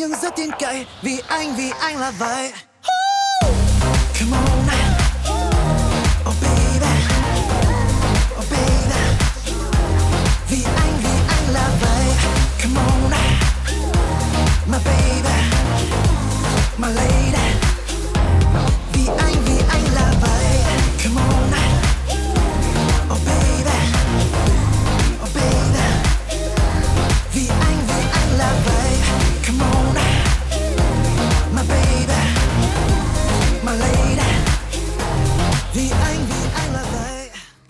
nhưng 0.00 0.14
rất 0.22 0.36
tin 0.36 0.50
cậy 0.58 0.86
Vì 1.02 1.20
anh, 1.28 1.54
vì 1.56 1.70
anh 1.80 1.96
là 1.96 2.10
vậy. 2.10 2.52
Come 4.18 4.36
on 4.36 4.60
Oh 4.62 4.89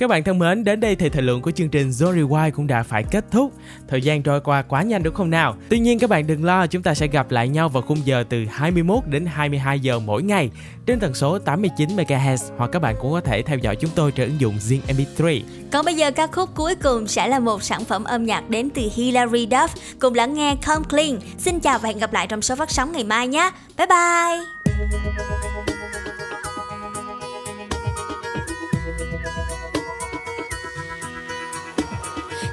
Các 0.00 0.10
bạn 0.10 0.24
thân 0.24 0.38
mến, 0.38 0.64
đến 0.64 0.80
đây 0.80 0.96
thì 0.96 1.08
thời 1.08 1.22
lượng 1.22 1.42
của 1.42 1.50
chương 1.50 1.68
trình 1.68 1.90
Zori 1.90 2.28
Why 2.28 2.50
cũng 2.50 2.66
đã 2.66 2.82
phải 2.82 3.04
kết 3.10 3.24
thúc. 3.30 3.52
Thời 3.88 4.02
gian 4.02 4.22
trôi 4.22 4.40
qua 4.40 4.62
quá 4.62 4.82
nhanh 4.82 5.02
đúng 5.02 5.14
không 5.14 5.30
nào? 5.30 5.56
Tuy 5.68 5.78
nhiên 5.78 5.98
các 5.98 6.10
bạn 6.10 6.26
đừng 6.26 6.44
lo, 6.44 6.66
chúng 6.66 6.82
ta 6.82 6.94
sẽ 6.94 7.06
gặp 7.06 7.30
lại 7.30 7.48
nhau 7.48 7.68
vào 7.68 7.82
khung 7.82 7.98
giờ 8.04 8.24
từ 8.28 8.44
21 8.50 8.98
đến 9.06 9.26
22 9.26 9.80
giờ 9.80 9.98
mỗi 9.98 10.22
ngày 10.22 10.50
trên 10.86 11.00
tần 11.00 11.14
số 11.14 11.38
89 11.38 11.88
MHz 11.88 12.36
hoặc 12.56 12.70
các 12.72 12.82
bạn 12.82 12.96
cũng 13.00 13.12
có 13.12 13.20
thể 13.20 13.42
theo 13.42 13.58
dõi 13.58 13.76
chúng 13.76 13.90
tôi 13.94 14.12
trên 14.12 14.28
ứng 14.28 14.40
dụng 14.40 14.56
Zing 14.56 14.80
MP3. 14.88 15.40
Còn 15.72 15.84
bây 15.84 15.94
giờ 15.94 16.10
ca 16.10 16.26
khúc 16.26 16.50
cuối 16.54 16.74
cùng 16.74 17.06
sẽ 17.06 17.28
là 17.28 17.38
một 17.38 17.62
sản 17.62 17.84
phẩm 17.84 18.04
âm 18.04 18.24
nhạc 18.24 18.50
đến 18.50 18.70
từ 18.70 18.82
Hilary 18.94 19.46
Duff 19.46 19.68
cùng 19.98 20.14
lắng 20.14 20.34
nghe 20.34 20.56
Come 20.66 20.84
Clean. 20.90 21.18
Xin 21.38 21.60
chào 21.60 21.78
và 21.78 21.88
hẹn 21.88 21.98
gặp 21.98 22.12
lại 22.12 22.26
trong 22.26 22.42
số 22.42 22.56
phát 22.56 22.70
sóng 22.70 22.92
ngày 22.92 23.04
mai 23.04 23.28
nhé. 23.28 23.50
Bye 23.78 23.86
bye. 23.86 25.49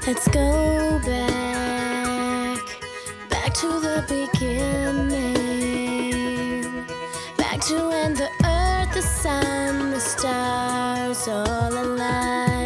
Let's 0.08 0.30
go 0.30 1.02
back, 1.06 2.64
back 3.30 3.54
to 3.56 3.68
the 3.68 4.06
beginning, 4.08 5.12
back 7.38 7.60
to 7.66 7.90
when 7.90 8.14
the 8.14 8.30
earth, 8.46 8.94
the 8.94 9.02
sun, 9.02 9.92
the 9.92 10.00
stars 10.00 11.28
all 11.28 11.74
aligned. 11.74 12.57